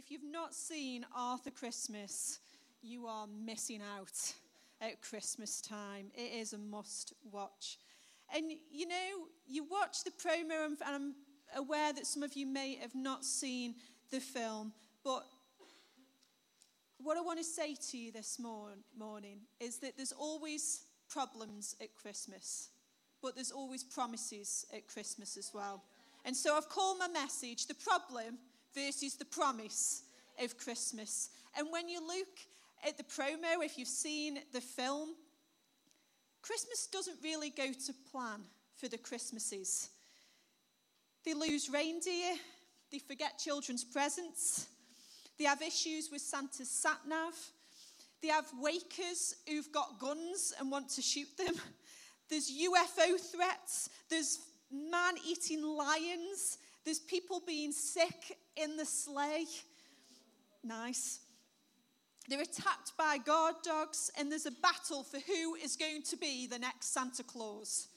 if 0.00 0.10
you've 0.10 0.32
not 0.32 0.54
seen 0.54 1.04
Arthur 1.14 1.50
Christmas, 1.50 2.38
you 2.80 3.06
are 3.06 3.26
missing 3.26 3.82
out 3.98 4.32
at 4.80 5.02
Christmas 5.02 5.60
time. 5.60 6.06
It 6.14 6.40
is 6.40 6.54
a 6.54 6.58
must 6.58 7.12
watch. 7.30 7.76
And 8.34 8.50
you 8.70 8.88
know, 8.88 9.26
you 9.46 9.66
watch 9.70 10.02
the 10.04 10.10
promo, 10.10 10.64
and 10.64 10.78
I'm 10.86 11.14
aware 11.54 11.92
that 11.92 12.06
some 12.06 12.22
of 12.22 12.32
you 12.32 12.46
may 12.46 12.76
have 12.76 12.94
not 12.94 13.26
seen 13.26 13.74
the 14.10 14.20
film, 14.20 14.72
but 15.04 15.26
what 16.96 17.18
I 17.18 17.20
want 17.20 17.38
to 17.38 17.44
say 17.44 17.76
to 17.90 17.98
you 17.98 18.10
this 18.10 18.38
morning 18.38 19.40
is 19.60 19.78
that 19.80 19.98
there's 19.98 20.12
always 20.12 20.84
problems 21.10 21.76
at 21.78 21.94
Christmas, 21.94 22.70
but 23.20 23.34
there's 23.34 23.50
always 23.50 23.84
promises 23.84 24.64
at 24.74 24.86
Christmas 24.86 25.36
as 25.36 25.50
well. 25.52 25.82
And 26.24 26.34
so 26.34 26.56
I've 26.56 26.70
called 26.70 26.98
my 26.98 27.08
message 27.08 27.66
the 27.66 27.74
problem 27.74 28.38
versus 28.74 29.16
the 29.16 29.24
promise 29.24 30.02
of 30.42 30.56
Christmas. 30.58 31.30
And 31.56 31.68
when 31.70 31.88
you 31.88 32.00
look 32.06 32.38
at 32.86 32.96
the 32.96 33.04
promo, 33.04 33.64
if 33.64 33.78
you've 33.78 33.88
seen 33.88 34.38
the 34.52 34.60
film, 34.60 35.10
Christmas 36.42 36.86
doesn't 36.86 37.18
really 37.22 37.50
go 37.50 37.66
to 37.66 37.92
plan 38.10 38.40
for 38.76 38.88
the 38.88 38.98
Christmases. 38.98 39.90
They 41.24 41.34
lose 41.34 41.68
reindeer, 41.68 42.34
they 42.90 42.98
forget 42.98 43.38
children's 43.38 43.84
presents, 43.84 44.66
they 45.38 45.44
have 45.44 45.60
issues 45.60 46.08
with 46.10 46.22
Santa's 46.22 46.70
sat 46.70 46.98
nav, 47.06 47.34
they 48.22 48.28
have 48.28 48.46
wakers 48.62 49.34
who've 49.46 49.70
got 49.72 49.98
guns 49.98 50.54
and 50.58 50.70
want 50.70 50.88
to 50.90 51.02
shoot 51.02 51.28
them. 51.36 51.54
There's 52.30 52.50
UFO 52.50 53.18
threats, 53.18 53.90
there's 54.08 54.38
man 54.70 55.14
eating 55.26 55.64
lions, 55.64 56.58
there's 56.84 56.98
people 56.98 57.42
being 57.46 57.72
sick 57.72 58.38
in 58.56 58.76
the 58.76 58.84
sleigh. 58.84 59.46
Nice. 60.64 61.20
They're 62.28 62.42
attacked 62.42 62.92
by 62.96 63.18
guard 63.18 63.56
dogs, 63.64 64.10
and 64.16 64.30
there's 64.30 64.46
a 64.46 64.52
battle 64.52 65.02
for 65.02 65.18
who 65.18 65.56
is 65.56 65.76
going 65.76 66.02
to 66.02 66.16
be 66.16 66.46
the 66.46 66.58
next 66.58 66.92
Santa 66.92 67.22
Claus. 67.24 67.88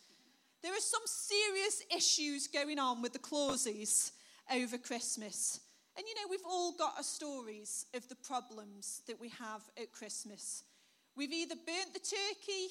There 0.63 0.73
are 0.73 0.79
some 0.79 1.01
serious 1.05 1.83
issues 1.95 2.47
going 2.47 2.79
on 2.79 3.01
with 3.01 3.13
the 3.13 3.19
Clauses 3.19 4.13
over 4.51 4.77
Christmas. 4.77 5.59
And 5.95 6.05
you 6.07 6.15
know, 6.15 6.27
we've 6.29 6.39
all 6.49 6.71
got 6.77 6.93
our 6.97 7.03
stories 7.03 7.85
of 7.93 8.07
the 8.09 8.15
problems 8.15 9.01
that 9.07 9.19
we 9.19 9.29
have 9.29 9.61
at 9.79 9.91
Christmas. 9.91 10.63
We've 11.15 11.31
either 11.31 11.55
burnt 11.55 11.93
the 11.93 11.99
turkey 11.99 12.69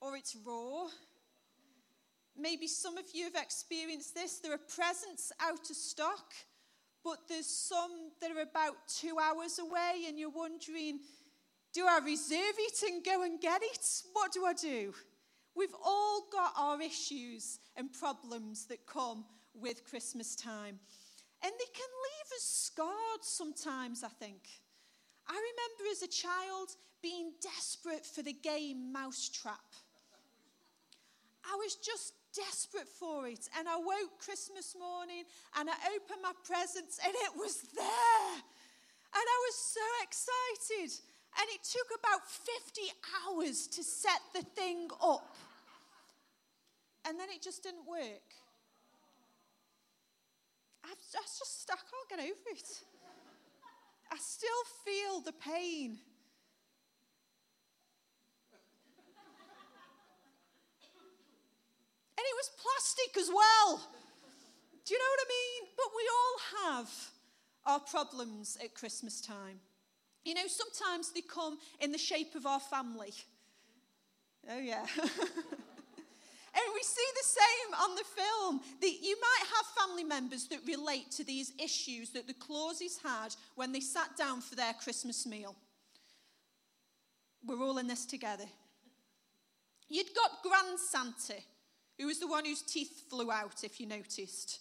or 0.00 0.16
it's 0.16 0.36
raw. 0.46 0.86
Maybe 2.38 2.66
some 2.66 2.98
of 2.98 3.04
you 3.12 3.24
have 3.24 3.36
experienced 3.36 4.14
this. 4.14 4.38
There 4.38 4.52
are 4.52 4.58
presents 4.58 5.32
out 5.40 5.70
of 5.70 5.76
stock 5.76 6.32
but 7.04 7.28
there's 7.28 7.46
some 7.46 8.10
that 8.20 8.30
are 8.30 8.40
about 8.40 8.76
two 8.88 9.18
hours 9.22 9.58
away, 9.58 10.06
and 10.08 10.18
you're 10.18 10.30
wondering, 10.30 11.00
do 11.74 11.86
I 11.86 11.98
reserve 12.02 12.56
it 12.58 12.82
and 12.90 13.04
go 13.04 13.22
and 13.22 13.38
get 13.38 13.62
it? 13.62 13.86
What 14.14 14.32
do 14.32 14.46
I 14.46 14.54
do? 14.54 14.94
We've 15.54 15.74
all 15.84 16.26
got 16.32 16.54
our 16.56 16.80
issues 16.80 17.58
and 17.76 17.92
problems 17.92 18.66
that 18.66 18.86
come 18.86 19.26
with 19.54 19.84
Christmas 19.84 20.34
time. 20.34 20.80
And 21.42 21.52
they 21.58 21.72
can 21.74 21.90
leave 22.06 22.32
us 22.36 22.42
scarred 22.42 23.22
sometimes, 23.22 24.02
I 24.02 24.08
think. 24.08 24.48
I 25.28 25.34
remember 25.34 25.90
as 25.92 26.02
a 26.02 26.08
child 26.08 26.70
being 27.02 27.32
desperate 27.42 28.06
for 28.06 28.22
the 28.22 28.32
game 28.32 28.92
Mousetrap. 28.92 29.60
I 31.44 31.54
was 31.56 31.74
just 31.74 32.14
desperate 32.34 32.88
for 32.88 33.26
it. 33.26 33.48
And 33.58 33.68
I 33.68 33.76
woke 33.76 34.18
Christmas 34.18 34.74
morning 34.78 35.24
and 35.58 35.70
I 35.70 35.76
opened 35.94 36.22
my 36.22 36.34
presents 36.42 36.98
and 37.04 37.14
it 37.14 37.32
was 37.38 37.62
there. 37.74 38.34
And 39.14 39.24
I 39.24 39.38
was 39.46 39.56
so 39.56 39.86
excited. 40.02 40.90
And 41.38 41.46
it 41.50 41.62
took 41.62 41.98
about 41.98 42.26
50 42.26 42.82
hours 43.22 43.66
to 43.68 43.82
set 43.82 44.20
the 44.34 44.42
thing 44.42 44.88
up. 45.02 45.36
And 47.06 47.18
then 47.18 47.28
it 47.30 47.42
just 47.42 47.62
didn't 47.62 47.86
work. 47.88 48.28
I've 50.84 51.00
just, 51.12 51.70
I 51.70 51.74
can't 51.74 52.08
get 52.10 52.20
over 52.20 52.48
it. 52.50 52.82
I 54.12 54.16
still 54.18 54.50
feel 54.84 55.20
the 55.20 55.32
pain. 55.32 55.98
And 62.24 62.30
it 62.30 62.36
was 62.36 62.50
plastic 62.56 63.20
as 63.20 63.28
well. 63.28 63.80
Do 64.86 64.94
you 64.94 64.98
know 64.98 65.10
what 65.10 65.26
I 65.26 65.28
mean? 65.28 65.70
But 65.76 65.86
we 65.94 66.08
all 66.16 66.78
have 66.78 66.90
our 67.66 67.80
problems 67.80 68.56
at 68.64 68.74
Christmas 68.74 69.20
time. 69.20 69.60
You 70.24 70.32
know, 70.32 70.46
sometimes 70.46 71.12
they 71.12 71.20
come 71.20 71.58
in 71.80 71.92
the 71.92 71.98
shape 71.98 72.34
of 72.34 72.46
our 72.46 72.60
family. 72.60 73.12
Oh, 74.50 74.58
yeah. 74.58 74.86
And 76.56 76.62
we 76.72 76.82
see 76.84 77.06
the 77.14 77.28
same 77.28 77.74
on 77.82 77.96
the 77.96 78.04
film. 78.04 78.60
That 78.80 79.02
you 79.02 79.16
might 79.20 79.46
have 79.56 79.84
family 79.84 80.04
members 80.04 80.46
that 80.46 80.60
relate 80.64 81.10
to 81.12 81.24
these 81.24 81.52
issues 81.58 82.10
that 82.10 82.28
the 82.28 82.34
Clauses 82.34 83.00
had 83.02 83.34
when 83.56 83.72
they 83.72 83.80
sat 83.80 84.16
down 84.16 84.40
for 84.40 84.54
their 84.54 84.72
Christmas 84.72 85.26
meal. 85.26 85.56
We're 87.44 87.60
all 87.60 87.78
in 87.78 87.88
this 87.88 88.06
together. 88.06 88.44
You'd 89.88 90.14
got 90.14 90.44
Grand 90.44 90.78
Santa, 90.78 91.42
who 91.98 92.06
was 92.06 92.18
the 92.18 92.26
one 92.26 92.44
whose 92.44 92.62
teeth 92.62 93.04
flew 93.08 93.30
out, 93.30 93.64
if 93.64 93.80
you 93.80 93.86
noticed. 93.86 94.60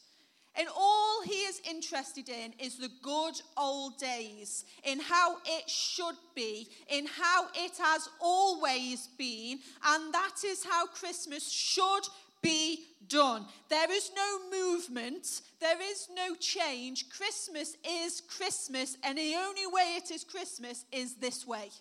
And 0.56 0.68
all 0.78 1.24
he 1.24 1.34
is 1.34 1.62
interested 1.68 2.30
in 2.30 2.54
is 2.60 2.78
the 2.78 2.92
good 3.02 3.42
old 3.58 3.98
days, 3.98 4.66
in 4.84 5.00
how 5.00 5.38
it 5.46 5.68
should 5.68 6.18
be, 6.36 6.68
in 6.90 7.08
how 7.08 7.48
it 7.56 7.76
has 7.80 8.08
always 8.22 9.08
been, 9.18 9.60
and 9.84 10.14
that 10.14 10.44
is 10.46 10.64
how 10.64 10.86
Christmas 10.86 11.52
should 11.52 12.04
be 12.44 12.86
done. 13.08 13.46
There 13.70 13.92
is 13.92 14.12
no 14.16 14.40
movement, 14.52 15.42
there 15.60 15.82
is 15.82 16.08
no 16.16 16.36
change. 16.36 17.10
Christmas 17.10 17.76
is 17.84 18.22
Christmas, 18.22 18.98
and 19.04 19.18
the 19.18 19.36
only 19.36 19.66
way 19.66 19.98
it 19.98 20.12
is 20.12 20.24
Christmas 20.24 20.86
is 20.92 21.16
this 21.16 21.48
way. 21.48 21.72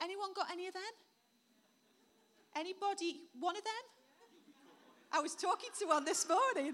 Anyone 0.00 0.30
got 0.34 0.50
any 0.50 0.68
of 0.68 0.74
them? 0.74 0.82
Anybody 2.56 3.20
one 3.38 3.56
of 3.56 3.64
them? 3.64 4.01
I 5.12 5.20
was 5.20 5.34
talking 5.34 5.68
to 5.78 5.86
one 5.86 6.04
this 6.06 6.26
morning. 6.26 6.72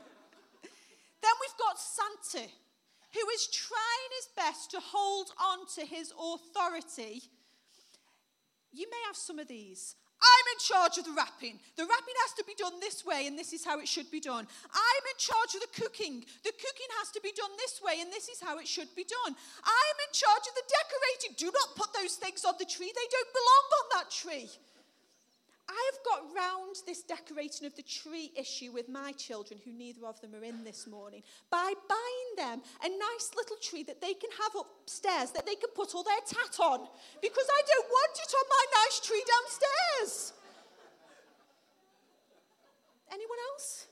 Then 1.20 1.34
we've 1.42 1.58
got 1.58 1.78
Santa, 1.78 2.46
who 3.12 3.28
is 3.34 3.48
trying 3.48 4.10
his 4.14 4.28
best 4.36 4.70
to 4.70 4.80
hold 4.80 5.32
on 5.42 5.66
to 5.74 5.84
his 5.84 6.12
authority. 6.14 7.22
You 8.70 8.86
may 8.88 9.02
have 9.06 9.16
some 9.16 9.40
of 9.40 9.48
these. 9.48 9.96
I'm 10.22 10.46
in 10.54 10.58
charge 10.58 10.98
of 10.98 11.04
the 11.06 11.14
wrapping. 11.18 11.58
The 11.74 11.82
wrapping 11.82 12.18
has 12.26 12.34
to 12.38 12.44
be 12.46 12.54
done 12.54 12.78
this 12.78 13.04
way, 13.04 13.26
and 13.26 13.38
this 13.38 13.52
is 13.52 13.64
how 13.64 13.78
it 13.78 13.86
should 13.86 14.10
be 14.10 14.20
done. 14.20 14.46
I'm 14.46 15.04
in 15.14 15.18
charge 15.18 15.54
of 15.54 15.62
the 15.62 15.74
cooking. 15.74 16.22
The 16.42 16.54
cooking 16.54 16.90
has 16.98 17.10
to 17.14 17.20
be 17.22 17.30
done 17.34 17.50
this 17.58 17.82
way, 17.82 18.02
and 18.02 18.10
this 18.12 18.28
is 18.28 18.42
how 18.42 18.58
it 18.58 18.66
should 18.66 18.90
be 18.94 19.06
done. 19.06 19.34
I'm 19.34 19.98
in 20.06 20.12
charge 20.14 20.46
of 20.46 20.54
the 20.54 20.66
decorating. 20.66 21.34
Do 21.38 21.50
not 21.50 21.74
put 21.74 21.90
those 21.94 22.14
things 22.18 22.44
on 22.44 22.54
the 22.58 22.66
tree, 22.66 22.90
they 22.94 23.10
don't 23.10 23.34
belong 23.34 23.66
on 23.78 23.86
that 23.98 24.10
tree. 24.10 24.50
I 25.68 25.90
have 25.92 26.00
got 26.04 26.34
round 26.34 26.76
this 26.86 27.02
decorating 27.02 27.66
of 27.66 27.76
the 27.76 27.82
tree 27.82 28.32
issue 28.34 28.72
with 28.72 28.88
my 28.88 29.12
children, 29.12 29.60
who 29.64 29.72
neither 29.72 30.06
of 30.06 30.20
them 30.20 30.34
are 30.34 30.44
in 30.44 30.64
this 30.64 30.86
morning, 30.86 31.22
by 31.50 31.72
buying 31.88 32.30
them 32.36 32.62
a 32.82 32.88
nice 32.88 33.30
little 33.36 33.56
tree 33.60 33.82
that 33.82 34.00
they 34.00 34.14
can 34.14 34.30
have 34.30 34.52
upstairs 34.58 35.30
that 35.32 35.44
they 35.44 35.54
can 35.54 35.68
put 35.74 35.94
all 35.94 36.02
their 36.02 36.20
tat 36.26 36.58
on. 36.60 36.88
Because 37.20 37.46
I 37.50 37.62
don't 37.66 37.88
want 37.88 38.18
it 38.18 38.34
on 38.34 38.44
my 38.48 38.64
nice 38.84 39.00
tree 39.00 39.24
downstairs. 39.28 40.32
Anyone 43.12 43.38
else? 43.52 43.86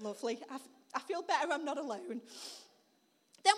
Lovely. 0.00 0.38
I, 0.50 0.58
I 0.94 1.00
feel 1.00 1.22
better 1.22 1.48
I'm 1.50 1.64
not 1.64 1.78
alone. 1.78 2.20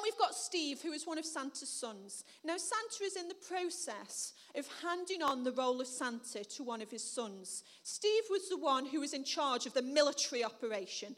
We've 0.08 0.18
got 0.18 0.34
Steve, 0.34 0.80
who 0.80 0.92
is 0.92 1.06
one 1.06 1.18
of 1.18 1.26
Santa's 1.26 1.68
sons. 1.68 2.24
Now, 2.42 2.56
Santa 2.56 3.04
is 3.04 3.16
in 3.16 3.28
the 3.28 3.34
process 3.34 4.32
of 4.56 4.66
handing 4.82 5.22
on 5.22 5.44
the 5.44 5.52
role 5.52 5.82
of 5.82 5.86
Santa 5.86 6.44
to 6.44 6.62
one 6.62 6.80
of 6.80 6.90
his 6.90 7.04
sons. 7.04 7.62
Steve 7.82 8.22
was 8.30 8.48
the 8.48 8.56
one 8.56 8.86
who 8.86 9.00
was 9.00 9.12
in 9.12 9.22
charge 9.22 9.66
of 9.66 9.74
the 9.74 9.82
military 9.82 10.42
operation. 10.42 11.14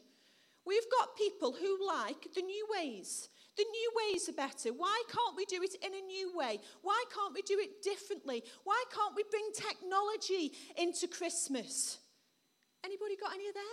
We've 0.65 0.91
got 0.99 1.15
people 1.15 1.53
who 1.53 1.87
like 1.87 2.33
the 2.35 2.41
new 2.41 2.67
ways. 2.69 3.29
The 3.55 3.63
new 3.63 3.91
ways 3.95 4.27
are 4.27 4.33
better. 4.33 4.73
Why 4.75 5.01
can't 5.09 5.37
we 5.37 5.45
do 5.45 5.63
it 5.63 5.75
in 5.75 5.93
a 5.93 6.05
new 6.05 6.37
way? 6.37 6.59
Why 6.81 7.01
can't 7.15 7.33
we 7.33 7.43
do 7.43 7.59
it 7.59 7.81
differently? 7.81 8.43
Why 8.65 8.83
can't 8.93 9.15
we 9.15 9.23
bring 9.31 9.47
technology 9.55 10.51
into 10.75 11.07
Christmas? 11.07 11.97
Anybody 12.83 13.15
got 13.15 13.33
any 13.35 13.47
of 13.47 13.53
them? 13.53 13.63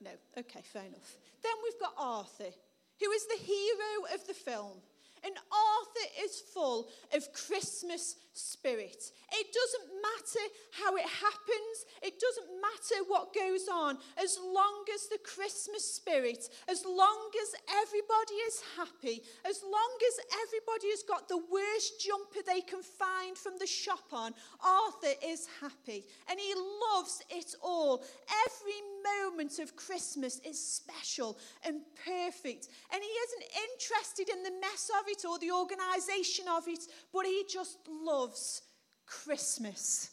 No. 0.00 0.10
Okay, 0.38 0.62
fair 0.62 0.84
enough. 0.84 1.18
Then 1.42 1.52
we've 1.62 1.78
got 1.78 1.92
Arthur 1.98 2.54
who 3.00 3.10
is 3.12 3.26
the 3.26 3.38
hero 3.44 4.14
of 4.14 4.26
the 4.26 4.34
film. 4.34 4.82
And 5.24 5.34
Arthur 5.36 6.24
is 6.24 6.42
full 6.52 6.88
of 7.14 7.32
Christmas 7.32 8.16
spirit. 8.38 9.10
It 9.32 9.46
doesn't 9.52 9.88
matter 9.98 10.44
how 10.70 10.96
it 10.96 11.04
happens, 11.04 11.76
it 12.02 12.14
doesn't 12.20 12.48
matter 12.62 13.04
what 13.08 13.34
goes 13.34 13.68
on, 13.68 13.98
as 14.16 14.38
long 14.38 14.84
as 14.94 15.08
the 15.08 15.18
Christmas 15.18 15.84
spirit, 15.84 16.48
as 16.68 16.84
long 16.84 17.30
as 17.42 17.54
everybody 17.82 18.34
is 18.46 18.62
happy, 18.76 19.22
as 19.44 19.62
long 19.62 19.92
as 20.06 20.24
everybody 20.46 20.88
has 20.90 21.02
got 21.02 21.28
the 21.28 21.42
worst 21.50 22.00
jumper 22.00 22.40
they 22.46 22.60
can 22.60 22.82
find 22.82 23.36
from 23.36 23.58
the 23.58 23.66
shop 23.66 24.06
on, 24.12 24.32
Arthur 24.64 25.14
is 25.24 25.48
happy 25.60 26.04
and 26.30 26.38
he 26.38 26.54
loves 26.94 27.22
it 27.30 27.54
all. 27.62 28.04
Every 28.46 28.80
moment 29.02 29.58
of 29.58 29.76
Christmas 29.76 30.40
is 30.40 30.58
special 30.58 31.38
and 31.64 31.80
perfect. 32.04 32.68
And 32.92 33.02
he 33.02 33.08
isn't 33.08 33.44
interested 33.70 34.28
in 34.28 34.42
the 34.42 34.60
mess 34.60 34.90
of 34.98 35.07
it 35.08 35.24
or 35.28 35.38
the 35.38 35.50
organization 35.50 36.46
of 36.48 36.68
it, 36.68 36.80
but 37.12 37.26
he 37.26 37.44
just 37.50 37.78
loves 37.88 38.62
Christmas. 39.06 40.10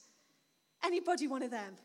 Anybody 0.84 1.28
one 1.28 1.44
of 1.44 1.52
them? 1.52 1.76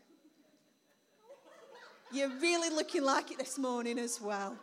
You're 2.12 2.36
really 2.40 2.74
looking 2.74 3.04
like 3.04 3.30
it 3.30 3.38
this 3.38 3.58
morning 3.58 3.98
as 3.98 4.20
well. 4.20 4.56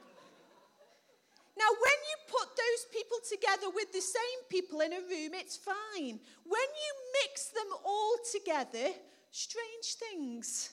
Now, 1.57 1.69
when 1.69 1.99
you 2.09 2.17
put 2.27 2.49
those 2.49 2.85
people 2.91 3.17
together 3.27 3.69
with 3.73 3.91
the 3.91 4.01
same 4.01 4.39
people 4.49 4.81
in 4.81 4.94
a 4.94 4.97
room, 4.97 5.31
it's 5.33 5.57
fine. 5.57 6.19
When 6.44 6.69
you 6.83 6.91
mix 7.23 7.47
them 7.47 7.67
all 7.85 8.15
together, 8.31 8.94
strange 9.31 9.95
things 9.97 10.71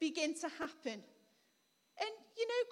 begin 0.00 0.34
to 0.40 0.48
happen. 0.58 1.02
You 2.36 2.46
know, 2.48 2.64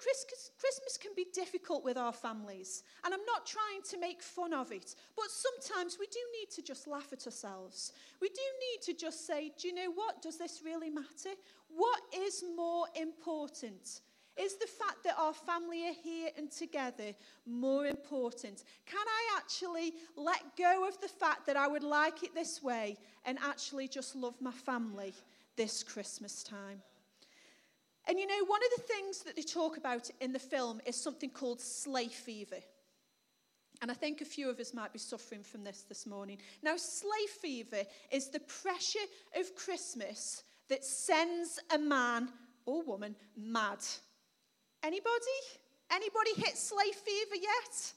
Christmas 0.59 0.97
can 0.97 1.11
be 1.15 1.25
difficult 1.33 1.85
with 1.85 1.97
our 1.97 2.11
families. 2.11 2.83
And 3.05 3.13
I'm 3.13 3.25
not 3.25 3.45
trying 3.45 3.81
to 3.91 3.97
make 3.97 4.21
fun 4.21 4.53
of 4.53 4.71
it. 4.71 4.95
But 5.15 5.27
sometimes 5.29 5.97
we 5.97 6.07
do 6.07 6.19
need 6.39 6.51
to 6.55 6.61
just 6.61 6.85
laugh 6.85 7.13
at 7.13 7.25
ourselves. 7.25 7.93
We 8.21 8.27
do 8.27 8.41
need 8.59 8.81
to 8.83 8.93
just 8.93 9.25
say, 9.25 9.51
do 9.57 9.69
you 9.69 9.73
know 9.73 9.91
what? 9.93 10.21
Does 10.21 10.37
this 10.37 10.61
really 10.65 10.89
matter? 10.89 11.31
What 11.69 12.01
is 12.13 12.43
more 12.55 12.87
important? 12.99 14.01
Is 14.35 14.55
the 14.55 14.67
fact 14.67 15.03
that 15.03 15.15
our 15.17 15.33
family 15.33 15.87
are 15.87 15.93
here 16.03 16.29
and 16.37 16.51
together 16.51 17.13
more 17.45 17.85
important? 17.85 18.63
Can 18.85 19.07
I 19.07 19.37
actually 19.37 19.93
let 20.17 20.57
go 20.57 20.87
of 20.87 20.99
the 20.99 21.07
fact 21.07 21.45
that 21.45 21.55
I 21.55 21.67
would 21.67 21.83
like 21.83 22.23
it 22.23 22.33
this 22.33 22.61
way 22.61 22.97
and 23.25 23.37
actually 23.45 23.87
just 23.87 24.15
love 24.15 24.35
my 24.41 24.51
family 24.51 25.13
this 25.55 25.83
Christmas 25.83 26.43
time? 26.43 26.81
And 28.07 28.19
you 28.19 28.27
know, 28.27 28.45
one 28.45 28.61
of 28.63 28.81
the 28.81 28.93
things 28.93 29.19
that 29.23 29.35
they 29.35 29.41
talk 29.41 29.77
about 29.77 30.09
in 30.19 30.33
the 30.33 30.39
film 30.39 30.81
is 30.85 30.95
something 30.95 31.29
called 31.29 31.61
sleigh 31.61 32.07
fever. 32.07 32.57
And 33.81 33.89
I 33.89 33.93
think 33.93 34.21
a 34.21 34.25
few 34.25 34.49
of 34.49 34.59
us 34.59 34.73
might 34.73 34.93
be 34.93 34.99
suffering 34.99 35.43
from 35.43 35.63
this 35.63 35.81
this 35.89 36.05
morning. 36.05 36.37
Now, 36.61 36.77
sleigh 36.77 37.27
fever 37.41 37.83
is 38.11 38.29
the 38.29 38.39
pressure 38.41 38.99
of 39.37 39.55
Christmas 39.55 40.43
that 40.69 40.85
sends 40.85 41.59
a 41.73 41.77
man 41.77 42.29
or 42.65 42.83
woman 42.83 43.15
mad. 43.35 43.79
Anybody? 44.83 45.39
Anybody 45.91 46.31
hit 46.37 46.57
sleigh 46.57 46.91
fever 46.93 47.35
yet? 47.35 47.93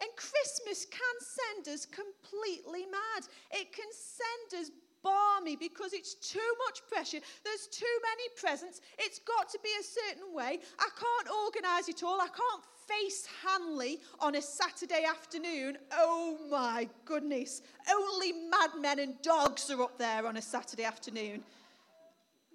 And 0.00 0.10
Christmas 0.16 0.86
can 0.86 1.64
send 1.64 1.74
us 1.74 1.86
completely 1.86 2.86
mad. 2.86 3.26
It 3.50 3.72
can 3.72 3.86
send 3.92 4.62
us 4.62 4.70
balmy 5.02 5.56
because 5.56 5.92
it's 5.92 6.14
too 6.14 6.52
much 6.66 6.82
pressure. 6.88 7.18
There's 7.44 7.66
too 7.68 7.86
many 8.02 8.28
presents. 8.36 8.80
It's 8.98 9.20
got 9.20 9.48
to 9.50 9.58
be 9.62 9.70
a 9.80 9.84
certain 9.84 10.34
way. 10.34 10.60
I 10.78 10.88
can't 10.98 11.36
organise 11.44 11.88
it 11.88 12.02
all. 12.02 12.20
I 12.20 12.28
can't 12.28 12.64
face 12.88 13.28
Hanley 13.44 14.00
on 14.20 14.34
a 14.34 14.42
Saturday 14.42 15.04
afternoon. 15.08 15.78
Oh 15.92 16.38
my 16.50 16.88
goodness. 17.04 17.62
Only 17.90 18.32
madmen 18.32 18.98
and 18.98 19.20
dogs 19.22 19.70
are 19.70 19.82
up 19.82 19.98
there 19.98 20.26
on 20.26 20.36
a 20.36 20.42
Saturday 20.42 20.84
afternoon. 20.84 21.42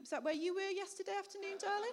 Is 0.02 0.10
that 0.10 0.24
where 0.24 0.34
you 0.34 0.54
were 0.54 0.62
yesterday 0.62 1.14
afternoon, 1.18 1.58
darling? 1.62 1.92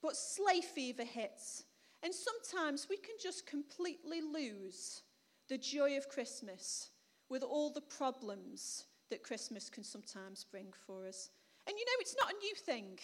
But 0.00 0.16
sleigh 0.16 0.60
fever 0.60 1.04
hits. 1.04 1.64
And 2.02 2.14
sometimes 2.14 2.86
we 2.88 2.96
can 2.96 3.16
just 3.20 3.46
completely 3.46 4.20
lose 4.20 5.02
the 5.48 5.58
joy 5.58 5.96
of 5.96 6.08
Christmas 6.08 6.90
with 7.28 7.42
all 7.42 7.70
the 7.70 7.80
problems 7.80 8.84
that 9.10 9.22
Christmas 9.22 9.68
can 9.68 9.84
sometimes 9.84 10.44
bring 10.44 10.72
for 10.86 11.06
us. 11.06 11.30
And 11.66 11.76
you 11.76 11.84
know, 11.84 12.00
it's 12.00 12.16
not 12.20 12.32
a 12.32 12.38
new 12.38 12.54
thing, 12.54 12.98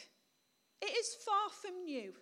it 0.80 0.96
is 0.96 1.16
far 1.24 1.50
from 1.50 1.84
new. 1.84 2.12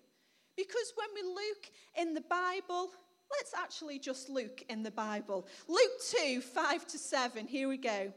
Because 0.56 0.92
when 0.96 1.08
we 1.14 1.22
look 1.22 1.70
in 1.96 2.12
the 2.12 2.20
Bible, 2.22 2.90
let's 3.30 3.54
actually 3.54 3.98
just 3.98 4.28
look 4.28 4.62
in 4.68 4.82
the 4.82 4.90
Bible. 4.90 5.46
Luke 5.68 6.00
2 6.22 6.40
5 6.40 6.86
to 6.88 6.98
7, 6.98 7.46
here 7.46 7.68
we 7.68 7.76
go. 7.76 8.12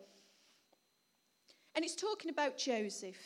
And 1.76 1.86
it's 1.86 1.96
talking 1.96 2.30
about 2.30 2.58
Joseph. 2.58 3.18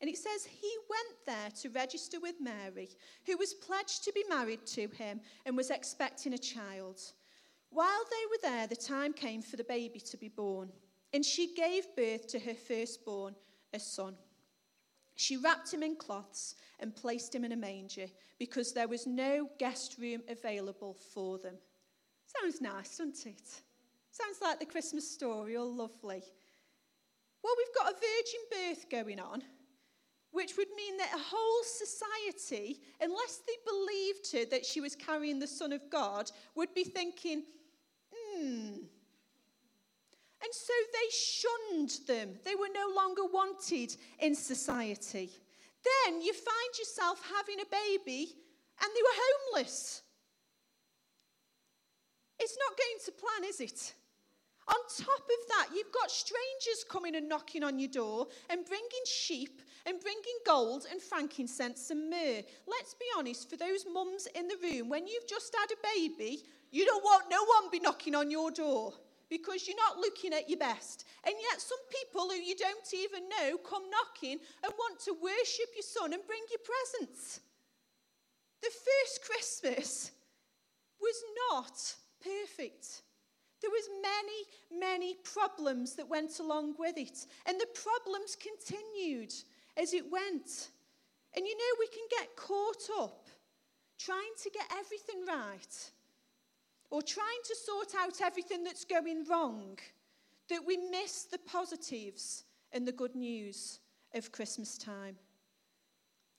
And 0.00 0.10
it 0.10 0.18
says 0.18 0.44
he 0.44 0.70
went 0.90 1.16
there 1.24 1.50
to 1.62 1.70
register 1.70 2.20
with 2.20 2.34
Mary, 2.40 2.90
who 3.24 3.38
was 3.38 3.54
pledged 3.54 4.04
to 4.04 4.12
be 4.12 4.24
married 4.28 4.66
to 4.66 4.88
him 4.88 5.20
and 5.46 5.56
was 5.56 5.70
expecting 5.70 6.34
a 6.34 6.38
child. 6.38 7.00
While 7.76 8.06
they 8.10 8.26
were 8.30 8.56
there, 8.56 8.66
the 8.66 8.74
time 8.74 9.12
came 9.12 9.42
for 9.42 9.58
the 9.58 9.64
baby 9.64 10.00
to 10.00 10.16
be 10.16 10.30
born, 10.30 10.72
and 11.12 11.22
she 11.22 11.54
gave 11.54 11.94
birth 11.94 12.26
to 12.28 12.38
her 12.38 12.54
firstborn, 12.54 13.34
a 13.74 13.78
son. 13.78 14.14
She 15.14 15.36
wrapped 15.36 15.74
him 15.74 15.82
in 15.82 15.94
cloths 15.96 16.54
and 16.80 16.96
placed 16.96 17.34
him 17.34 17.44
in 17.44 17.52
a 17.52 17.56
manger 17.56 18.06
because 18.38 18.72
there 18.72 18.88
was 18.88 19.06
no 19.06 19.50
guest 19.58 19.96
room 19.98 20.22
available 20.26 20.96
for 21.12 21.36
them. 21.36 21.56
Sounds 22.24 22.62
nice, 22.62 22.96
doesn't 22.96 23.26
it? 23.26 23.60
Sounds 24.10 24.38
like 24.40 24.58
the 24.58 24.64
Christmas 24.64 25.06
story, 25.10 25.58
all 25.58 25.70
lovely. 25.70 26.22
Well, 27.44 27.54
we've 27.58 27.76
got 27.76 27.92
a 27.92 27.94
virgin 27.94 28.40
birth 28.52 28.90
going 28.90 29.20
on, 29.20 29.42
which 30.30 30.56
would 30.56 30.68
mean 30.78 30.96
that 30.96 31.12
a 31.14 31.18
whole 31.18 31.62
society, 31.62 32.80
unless 33.02 33.42
they 33.46 33.52
believed 33.66 34.32
her 34.32 34.50
that 34.50 34.64
she 34.64 34.80
was 34.80 34.96
carrying 34.96 35.38
the 35.38 35.46
Son 35.46 35.74
of 35.74 35.90
God, 35.90 36.30
would 36.54 36.72
be 36.72 36.82
thinking, 36.82 37.42
And 38.46 40.52
so 40.52 40.72
they 40.92 41.10
shunned 41.10 42.06
them. 42.06 42.38
They 42.44 42.54
were 42.54 42.68
no 42.72 42.94
longer 42.94 43.24
wanted 43.24 43.96
in 44.20 44.34
society. 44.34 45.30
Then 46.06 46.20
you 46.20 46.32
find 46.32 46.78
yourself 46.78 47.20
having 47.36 47.60
a 47.60 47.70
baby 47.70 48.36
and 48.80 48.90
they 48.94 49.02
were 49.02 49.14
homeless. 49.14 50.02
It's 52.38 52.56
not 52.58 52.76
going 52.76 52.98
to 53.04 53.12
plan, 53.12 53.44
is 53.48 53.60
it? 53.60 53.94
On 54.68 54.76
top 54.88 55.20
of 55.20 55.48
that, 55.48 55.68
you've 55.74 55.92
got 55.92 56.10
strangers 56.10 56.84
coming 56.88 57.14
and 57.14 57.28
knocking 57.28 57.62
on 57.62 57.78
your 57.78 57.88
door 57.88 58.26
and 58.50 58.64
bringing 58.64 59.06
sheep 59.06 59.62
and 59.86 60.00
bringing 60.00 60.38
gold 60.44 60.86
and 60.90 61.00
frankincense 61.00 61.90
and 61.90 62.10
myrrh. 62.10 62.42
Let's 62.66 62.94
be 62.94 63.06
honest, 63.16 63.48
for 63.48 63.56
those 63.56 63.84
mums 63.92 64.26
in 64.34 64.48
the 64.48 64.56
room, 64.60 64.88
when 64.88 65.06
you've 65.06 65.28
just 65.28 65.54
had 65.54 65.70
a 65.70 65.94
baby, 65.94 66.42
you 66.72 66.84
don't 66.84 67.04
want 67.04 67.30
no 67.30 67.44
one 67.44 67.70
be 67.70 67.78
knocking 67.78 68.16
on 68.16 68.30
your 68.30 68.50
door 68.50 68.92
because 69.28 69.68
you're 69.68 69.76
not 69.76 69.98
looking 69.98 70.32
at 70.32 70.48
your 70.48 70.58
best. 70.58 71.04
And 71.24 71.34
yet, 71.50 71.60
some 71.60 71.78
people 72.02 72.28
who 72.28 72.36
you 72.36 72.56
don't 72.56 72.94
even 72.94 73.28
know 73.28 73.58
come 73.58 73.84
knocking 73.90 74.38
and 74.64 74.72
want 74.76 74.98
to 75.00 75.12
worship 75.12 75.68
your 75.74 75.82
son 75.82 76.12
and 76.12 76.26
bring 76.26 76.42
you 76.50 76.58
presents. 76.58 77.40
The 78.62 78.70
first 78.70 79.24
Christmas 79.24 80.10
was 81.00 81.22
not 81.50 81.94
perfect. 82.20 83.02
There 83.66 83.72
was 83.72 83.90
many, 84.00 84.80
many 84.80 85.16
problems 85.24 85.94
that 85.96 86.08
went 86.08 86.38
along 86.38 86.76
with 86.78 86.96
it. 86.96 87.26
And 87.46 87.60
the 87.60 87.66
problems 87.74 88.36
continued 88.36 89.34
as 89.76 89.92
it 89.92 90.04
went. 90.08 90.68
And 91.34 91.44
you 91.44 91.56
know, 91.56 91.76
we 91.80 91.88
can 91.88 92.06
get 92.16 92.36
caught 92.36 92.88
up 93.00 93.26
trying 93.98 94.34
to 94.44 94.50
get 94.50 94.66
everything 94.78 95.26
right 95.26 95.90
or 96.90 97.02
trying 97.02 97.42
to 97.48 97.56
sort 97.56 97.92
out 98.00 98.20
everything 98.22 98.62
that's 98.62 98.84
going 98.84 99.24
wrong 99.28 99.78
that 100.48 100.64
we 100.64 100.76
miss 100.76 101.24
the 101.24 101.38
positives 101.38 102.44
and 102.72 102.86
the 102.86 102.92
good 102.92 103.16
news 103.16 103.80
of 104.14 104.30
Christmas 104.30 104.78
time. 104.78 105.16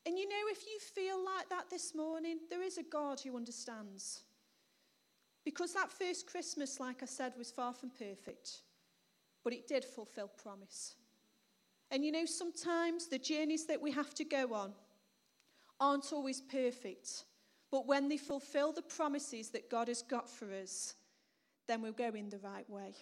And 0.06 0.18
you 0.18 0.30
know, 0.30 0.46
if 0.50 0.66
you 0.66 0.80
feel 0.80 1.18
like 1.26 1.50
that 1.50 1.70
this 1.70 1.94
morning, 1.94 2.38
there 2.50 2.64
is 2.64 2.78
a 2.78 2.84
God 2.84 3.20
who 3.20 3.36
understands. 3.36 4.22
Because 5.48 5.74
that 5.76 5.94
first 5.94 6.28
Christmas, 6.28 6.78
like 6.78 7.02
I 7.02 7.06
said, 7.06 7.32
was 7.38 7.52
far 7.52 7.74
from 7.74 7.90
perfect, 7.90 8.64
but 9.46 9.54
it 9.54 9.66
did 9.66 9.86
fulfill 9.86 10.28
promise. 10.28 10.96
And 11.90 12.04
you 12.04 12.12
know, 12.12 12.26
sometimes 12.26 13.08
the 13.08 13.18
journeys 13.18 13.66
that 13.68 13.82
we 13.82 13.90
have 13.94 14.14
to 14.16 14.26
go 14.26 14.54
on 14.54 14.74
aren't 15.80 16.12
always 16.12 16.42
perfect, 16.42 17.24
but 17.72 17.88
when 17.88 18.10
they 18.10 18.18
fulfill 18.18 18.74
the 18.74 18.82
promises 18.82 19.50
that 19.52 19.70
God 19.70 19.88
has 19.88 20.02
got 20.02 20.30
for 20.30 20.52
us, 20.52 20.96
then 21.66 21.82
we're 21.82 21.94
going 21.94 22.28
the 22.28 22.40
right 22.40 22.70
way. 22.70 22.94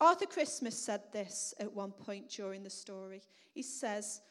Arthur 0.00 0.24
Christmas 0.24 0.78
said 0.78 1.02
this 1.12 1.52
at 1.60 1.70
one 1.70 1.92
point 1.92 2.30
during 2.30 2.62
the 2.62 2.70
story. 2.70 3.20
He 3.52 3.62
says, 3.62 4.22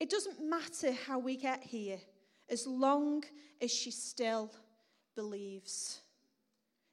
It 0.00 0.08
doesn't 0.08 0.42
matter 0.42 0.92
how 0.92 1.18
we 1.18 1.36
get 1.36 1.62
here, 1.62 1.98
as 2.48 2.66
long 2.66 3.22
as 3.60 3.70
she 3.70 3.90
still 3.90 4.50
believes. 5.14 6.00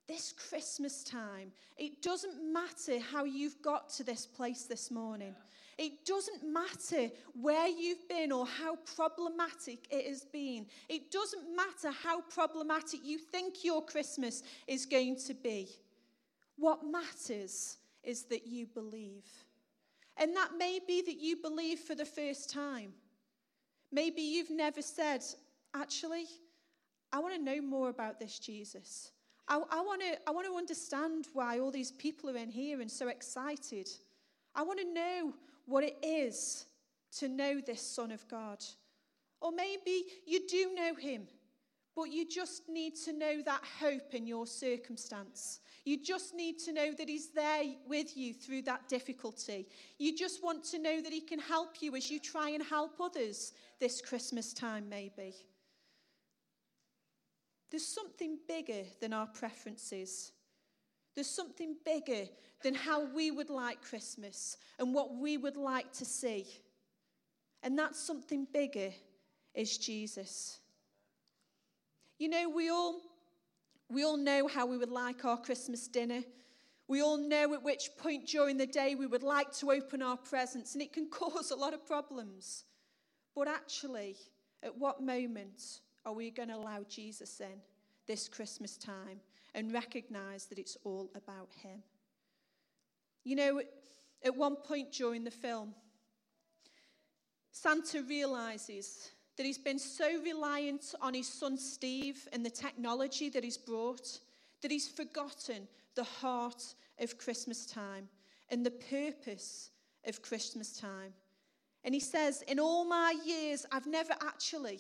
This 0.08 0.34
Christmas 0.50 1.04
time, 1.04 1.52
it 1.78 2.02
doesn't 2.02 2.52
matter 2.52 3.00
how 3.00 3.24
you've 3.24 3.62
got 3.62 3.90
to 3.92 4.04
this 4.04 4.26
place 4.26 4.64
this 4.64 4.92
morning. 4.92 5.34
It 5.78 6.06
doesn't 6.06 6.44
matter 6.44 7.10
where 7.42 7.68
you've 7.68 8.08
been 8.10 8.32
or 8.32 8.46
how 8.46 8.76
problematic 8.96 9.88
it 9.90 10.06
has 10.08 10.26
been. 10.26 10.68
It 10.90 11.10
doesn't 11.10 11.56
matter 11.56 11.92
how 11.92 12.22
problematic 12.22 13.00
you 13.04 13.18
think 13.18 13.64
your 13.64 13.84
Christmas 13.84 14.44
is 14.68 14.86
going 14.86 15.16
to 15.26 15.34
be. 15.34 15.70
What 16.58 16.86
matters 16.86 17.78
is 18.04 18.24
that 18.24 18.46
you 18.46 18.68
believe. 18.68 19.26
And 20.18 20.36
that 20.36 20.52
may 20.58 20.80
be 20.86 21.02
that 21.02 21.20
you 21.20 21.38
believe 21.38 21.80
for 21.80 21.96
the 21.96 22.06
first 22.06 22.52
time. 22.52 22.94
Maybe 23.92 24.22
you've 24.22 24.52
never 24.52 24.82
said, 24.82 25.24
actually, 25.74 26.26
I 27.12 27.20
want 27.20 27.36
to 27.36 27.42
know 27.42 27.62
more 27.62 27.90
about 27.90 28.20
this 28.20 28.38
Jesus. 28.38 29.12
I, 29.48 29.56
I, 29.56 29.82
want 29.82 30.02
to, 30.02 30.18
I 30.28 30.32
want 30.32 30.48
to 30.48 30.56
understand 30.56 31.28
why 31.34 31.60
all 31.60 31.72
these 31.72 31.92
people 31.92 32.30
are 32.30 32.38
in 32.38 32.50
here 32.50 32.82
and 32.82 32.90
so 32.90 33.08
excited. 33.08 33.90
I 34.56 34.64
want 34.64 34.80
to 34.80 34.94
know 34.94 35.34
what 35.66 35.84
it 35.84 35.98
is 36.04 36.66
to 37.20 37.28
know 37.28 37.60
this 37.60 37.82
Son 37.82 38.12
of 38.12 38.28
God. 38.28 38.64
Or 39.42 39.52
maybe 39.52 40.06
you 40.26 40.48
do 40.48 40.74
know 40.74 40.96
him, 40.96 41.28
but 41.96 42.12
you 42.12 42.28
just 42.28 42.70
need 42.70 42.96
to 43.06 43.14
know 43.14 43.42
that 43.44 43.62
hope 43.80 44.14
in 44.14 44.26
your 44.26 44.48
circumstance. 44.48 45.60
You 45.86 46.02
just 46.02 46.34
need 46.34 46.60
to 46.60 46.72
know 46.72 46.94
that 46.94 47.10
He's 47.10 47.30
there 47.32 47.64
with 47.88 48.16
you 48.16 48.34
through 48.34 48.64
that 48.64 48.88
difficulty. 48.88 49.68
You 50.00 50.16
just 50.16 50.42
want 50.42 50.64
to 50.66 50.80
know 50.80 51.02
that 51.02 51.12
He 51.12 51.22
can 51.22 51.40
help 51.40 51.82
you 51.82 51.96
as 51.96 52.10
you 52.10 52.20
try 52.20 52.50
and 52.50 52.64
help 52.64 53.02
others 53.02 53.52
this 53.80 54.02
Christmas 54.02 54.54
time, 54.54 54.88
maybe. 54.90 55.36
There's 57.74 57.88
something 57.88 58.38
bigger 58.48 58.84
than 59.01 59.13
our 59.13 59.25
preferences. 59.25 60.32
There's 61.15 61.25
something 61.25 61.75
bigger 61.84 62.30
than 62.62 62.75
how 62.75 63.12
we 63.15 63.32
would 63.32 63.50
like 63.50 63.82
Christmas 63.82 64.58
and 64.77 64.94
what 64.94 65.15
we 65.15 65.38
would 65.38 65.58
like 65.58 65.92
to 65.94 66.06
see. 66.06 66.46
And 67.63 67.75
that 67.80 67.96
something 67.96 68.46
bigger 68.53 68.92
is 69.56 69.75
Jesus. 69.80 70.60
You 72.20 72.30
know, 72.30 72.48
we 72.48 72.70
all, 72.70 73.01
we 73.89 74.03
all 74.03 74.18
know 74.18 74.48
how 74.48 74.68
we 74.68 74.77
would 74.77 74.92
like 74.92 75.25
our 75.25 75.38
Christmas 75.38 75.88
dinner. 75.88 76.22
We 76.88 77.01
all 77.01 77.18
know 77.18 77.56
at 77.56 77.63
which 77.63 77.89
point 77.98 78.27
during 78.27 78.58
the 78.58 78.68
day 78.68 78.94
we 78.94 79.08
would 79.08 79.24
like 79.24 79.51
to 79.53 79.72
open 79.72 80.03
our 80.03 80.18
presents, 80.18 80.75
and 80.75 80.84
it 80.84 80.94
can 80.94 81.10
cause 81.12 81.50
a 81.50 81.56
lot 81.56 81.74
of 81.74 81.88
problems. 81.88 82.65
But 83.36 83.48
actually, 83.48 84.15
at 84.62 84.77
what 84.77 85.01
moment 85.01 85.80
are 86.06 86.14
we 86.14 86.32
going 86.32 86.50
to 86.50 86.56
allow 86.56 86.84
Jesus 86.90 87.40
in 87.40 87.62
this 88.08 88.28
Christmas 88.28 88.78
time 88.78 89.20
and 89.56 89.74
recognize 89.74 90.46
that 90.46 90.60
it's 90.60 90.78
all 90.84 91.10
about 91.16 91.50
Him? 91.62 91.84
You 93.24 93.36
know, 93.36 93.62
at 94.24 94.36
one 94.36 94.56
point 94.56 94.92
during 94.92 95.24
the 95.24 95.32
film, 95.32 95.74
Santa 97.52 98.02
realizes 98.02 99.12
that 99.38 99.46
he's 99.46 99.58
been 99.58 99.80
so 99.80 100.22
reliant 100.24 100.94
on 101.02 101.14
his 101.14 101.28
son 101.28 101.58
Steve 101.58 102.28
and 102.34 102.46
the 102.46 102.50
technology 102.50 103.30
that 103.30 103.44
he's 103.44 103.58
brought 103.58 104.20
that 104.64 104.72
he's 104.72 104.88
forgotten 104.88 105.68
the 105.96 106.04
heart 106.04 106.74
of 107.00 107.18
Christmas 107.20 107.66
time 107.68 108.08
and 108.50 108.66
the 108.66 108.72
purpose 108.72 109.70
of 110.08 110.22
Christmas 110.22 110.80
time. 110.80 111.14
And 111.84 111.94
he 111.94 112.00
says, 112.00 112.42
In 112.48 112.60
all 112.60 112.86
my 112.86 113.14
years, 113.26 113.66
I've 113.72 113.86
never 113.86 114.14
actually 114.22 114.80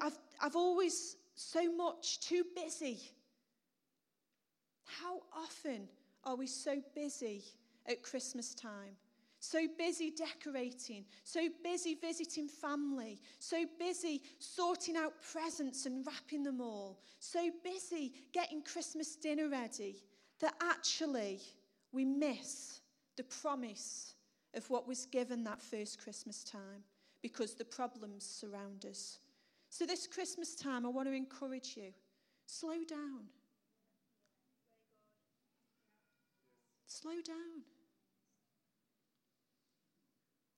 I've, 0.00 0.18
I've 0.40 0.56
always 0.56 1.16
so 1.34 1.70
much 1.72 2.20
too 2.20 2.44
busy. 2.54 2.98
How 4.84 5.20
often 5.34 5.88
are 6.24 6.36
we 6.36 6.46
so 6.46 6.80
busy 6.94 7.44
at 7.86 8.02
Christmas 8.02 8.54
time? 8.54 8.96
So 9.38 9.66
busy 9.78 10.10
decorating, 10.10 11.04
so 11.22 11.48
busy 11.62 11.94
visiting 11.94 12.48
family, 12.48 13.20
so 13.38 13.64
busy 13.78 14.22
sorting 14.38 14.96
out 14.96 15.12
presents 15.32 15.86
and 15.86 16.04
wrapping 16.06 16.42
them 16.42 16.60
all, 16.60 16.98
so 17.20 17.50
busy 17.62 18.14
getting 18.32 18.62
Christmas 18.62 19.14
dinner 19.14 19.48
ready 19.48 20.02
that 20.40 20.54
actually 20.62 21.40
we 21.92 22.04
miss 22.04 22.80
the 23.16 23.24
promise 23.24 24.14
of 24.54 24.68
what 24.70 24.88
was 24.88 25.06
given 25.06 25.44
that 25.44 25.60
first 25.60 26.02
Christmas 26.02 26.42
time 26.42 26.82
because 27.22 27.54
the 27.54 27.64
problems 27.64 28.24
surround 28.24 28.84
us. 28.86 29.18
So, 29.68 29.84
this 29.84 30.06
Christmas 30.06 30.54
time, 30.54 30.86
I 30.86 30.88
want 30.88 31.08
to 31.08 31.14
encourage 31.14 31.76
you 31.76 31.92
slow 32.46 32.84
down. 32.88 33.26
Slow 36.86 37.20
down. 37.26 37.62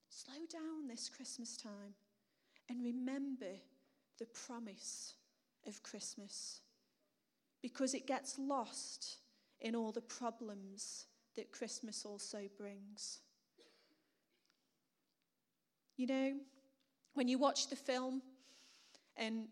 Slow 0.08 0.34
down 0.50 0.88
this 0.88 1.08
Christmas 1.08 1.56
time 1.56 1.94
and 2.68 2.84
remember 2.84 3.46
the 4.18 4.26
promise 4.26 5.14
of 5.66 5.82
Christmas 5.82 6.60
because 7.62 7.94
it 7.94 8.06
gets 8.06 8.38
lost 8.38 9.16
in 9.60 9.74
all 9.74 9.92
the 9.92 10.00
problems 10.00 11.06
that 11.36 11.50
Christmas 11.52 12.04
also 12.04 12.40
brings. 12.56 13.20
You 15.96 16.06
know, 16.06 16.32
when 17.14 17.26
you 17.26 17.38
watch 17.38 17.68
the 17.68 17.76
film, 17.76 18.22
and 19.18 19.48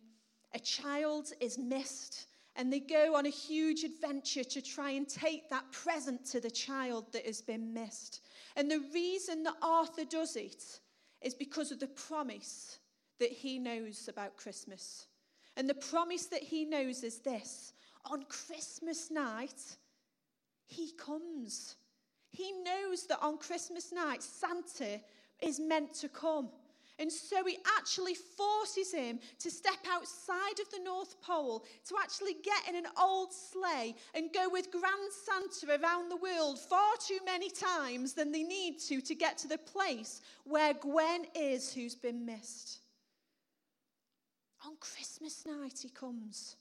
a 0.54 0.58
child 0.58 1.32
is 1.40 1.58
missed 1.58 2.26
and 2.56 2.72
they 2.72 2.80
go 2.80 3.14
on 3.14 3.26
a 3.26 3.30
huge 3.30 3.84
adventure 3.84 4.44
to 4.44 4.62
try 4.62 4.90
and 4.92 5.06
take 5.06 5.50
that 5.50 5.70
present 5.72 6.24
to 6.24 6.40
the 6.40 6.50
child 6.50 7.12
that 7.12 7.26
has 7.26 7.42
been 7.42 7.74
missed. 7.74 8.22
And 8.56 8.70
the 8.70 8.82
reason 8.94 9.42
that 9.42 9.56
Arthur 9.60 10.04
does 10.04 10.36
it 10.36 10.80
is 11.20 11.34
because 11.34 11.70
of 11.70 11.80
the 11.80 11.86
promise 11.86 12.78
that 13.20 13.30
he 13.30 13.58
knows 13.58 14.08
about 14.08 14.36
Christmas. 14.36 15.06
And 15.56 15.68
the 15.68 15.74
promise 15.74 16.26
that 16.26 16.42
he 16.42 16.64
knows 16.64 17.02
is 17.02 17.18
this 17.18 17.74
on 18.06 18.24
Christmas 18.28 19.10
night, 19.10 19.76
he 20.66 20.92
comes. 20.92 21.76
He 22.30 22.52
knows 22.52 23.06
that 23.06 23.18
on 23.20 23.38
Christmas 23.38 23.92
night, 23.92 24.22
Santa 24.22 25.00
is 25.40 25.60
meant 25.60 25.94
to 25.94 26.08
come. 26.08 26.50
And 26.98 27.12
so 27.12 27.44
he 27.44 27.58
actually 27.78 28.14
forces 28.14 28.92
him 28.92 29.18
to 29.40 29.50
step 29.50 29.78
outside 29.90 30.58
of 30.60 30.70
the 30.70 30.82
North 30.82 31.20
Pole, 31.20 31.64
to 31.88 31.94
actually 32.02 32.34
get 32.42 32.68
in 32.68 32.74
an 32.74 32.90
old 33.00 33.34
sleigh 33.34 33.94
and 34.14 34.32
go 34.32 34.48
with 34.50 34.70
Grand 34.70 35.12
Santa 35.24 35.78
around 35.78 36.08
the 36.08 36.16
world 36.16 36.58
far 36.58 36.92
too 37.06 37.18
many 37.26 37.50
times 37.50 38.14
than 38.14 38.32
they 38.32 38.42
need 38.42 38.78
to 38.88 39.02
to 39.02 39.14
get 39.14 39.36
to 39.38 39.48
the 39.48 39.58
place 39.58 40.22
where 40.44 40.72
Gwen 40.72 41.26
is, 41.34 41.72
who's 41.72 41.94
been 41.94 42.24
missed. 42.24 42.78
On 44.66 44.74
Christmas 44.80 45.44
night, 45.44 45.80
he 45.82 45.90
comes. 45.90 46.56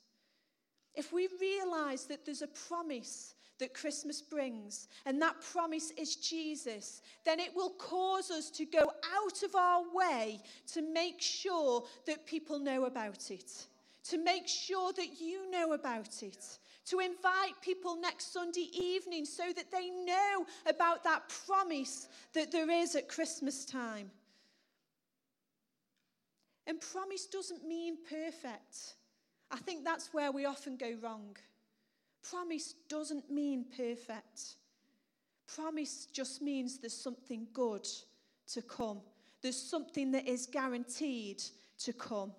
If 0.95 1.13
we 1.13 1.29
realize 1.39 2.05
that 2.05 2.25
there's 2.25 2.41
a 2.41 2.47
promise 2.47 3.34
that 3.59 3.73
Christmas 3.73 4.21
brings, 4.21 4.87
and 5.05 5.21
that 5.21 5.41
promise 5.41 5.91
is 5.91 6.15
Jesus, 6.15 7.01
then 7.23 7.39
it 7.39 7.55
will 7.55 7.71
cause 7.71 8.31
us 8.31 8.49
to 8.51 8.65
go 8.65 8.91
out 9.15 9.43
of 9.43 9.55
our 9.55 9.83
way 9.93 10.41
to 10.73 10.81
make 10.81 11.21
sure 11.21 11.83
that 12.05 12.25
people 12.25 12.59
know 12.59 12.85
about 12.85 13.31
it, 13.31 13.65
to 14.03 14.17
make 14.17 14.47
sure 14.47 14.91
that 14.93 15.21
you 15.21 15.49
know 15.49 15.73
about 15.73 16.21
it, 16.21 16.57
to 16.85 16.99
invite 16.99 17.59
people 17.61 17.95
next 17.95 18.31
Sunday 18.31 18.69
evening 18.73 19.25
so 19.25 19.43
that 19.55 19.71
they 19.71 19.89
know 19.89 20.45
about 20.67 21.03
that 21.03 21.23
promise 21.47 22.07
that 22.33 22.51
there 22.51 22.69
is 22.69 22.95
at 22.95 23.07
Christmas 23.07 23.65
time. 23.65 24.11
And 26.67 26.81
promise 26.81 27.25
doesn't 27.25 27.65
mean 27.67 27.97
perfect. 28.09 28.95
I 29.51 29.57
think 29.57 29.83
that's 29.83 30.13
where 30.13 30.31
we 30.31 30.45
often 30.45 30.77
go 30.77 30.95
wrong. 31.01 31.37
Promise 32.29 32.75
doesn't 32.89 33.29
mean 33.29 33.65
perfect. 33.75 34.55
Promise 35.53 36.07
just 36.11 36.41
means 36.41 36.79
there's 36.79 36.93
something 36.93 37.47
good 37.53 37.87
to 38.53 38.61
come. 38.61 39.01
There's 39.41 39.61
something 39.61 40.11
that 40.11 40.27
is 40.27 40.47
guaranteed 40.47 41.43
to 41.79 41.93
come. 41.93 42.31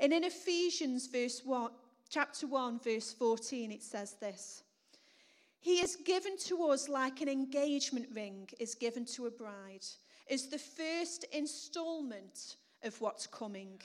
And 0.00 0.12
in 0.12 0.24
Ephesians 0.24 1.08
verse 1.08 1.42
1, 1.44 1.70
chapter 2.08 2.46
1 2.46 2.80
verse 2.80 3.12
14 3.12 3.72
it 3.72 3.82
says 3.82 4.14
this. 4.20 4.62
He 5.60 5.80
is 5.80 5.96
given 5.96 6.38
to 6.46 6.64
us 6.68 6.88
like 6.88 7.20
an 7.20 7.28
engagement 7.28 8.06
ring 8.14 8.48
is 8.58 8.74
given 8.74 9.04
to 9.06 9.26
a 9.26 9.30
bride, 9.30 9.84
is 10.28 10.46
the 10.46 10.58
first 10.58 11.24
installment 11.32 12.56
of 12.82 12.98
what's 13.00 13.26
coming. 13.26 13.80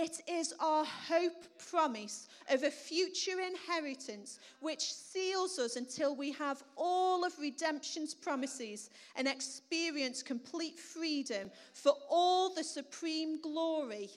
It 0.00 0.20
is 0.28 0.54
our 0.60 0.84
hope 0.84 1.44
promise 1.70 2.28
of 2.48 2.62
a 2.62 2.70
future 2.70 3.40
inheritance 3.40 4.38
which 4.60 4.92
seals 4.92 5.58
us 5.58 5.74
until 5.74 6.14
we 6.14 6.30
have 6.34 6.62
all 6.76 7.24
of 7.24 7.36
redemption's 7.40 8.14
promises 8.14 8.90
and 9.16 9.26
experience 9.26 10.22
complete 10.22 10.78
freedom 10.78 11.50
for 11.74 11.94
all 12.08 12.54
the 12.54 12.62
supreme 12.62 13.40
glory 13.40 14.10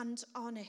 and 0.00 0.20
honor. 0.34 0.66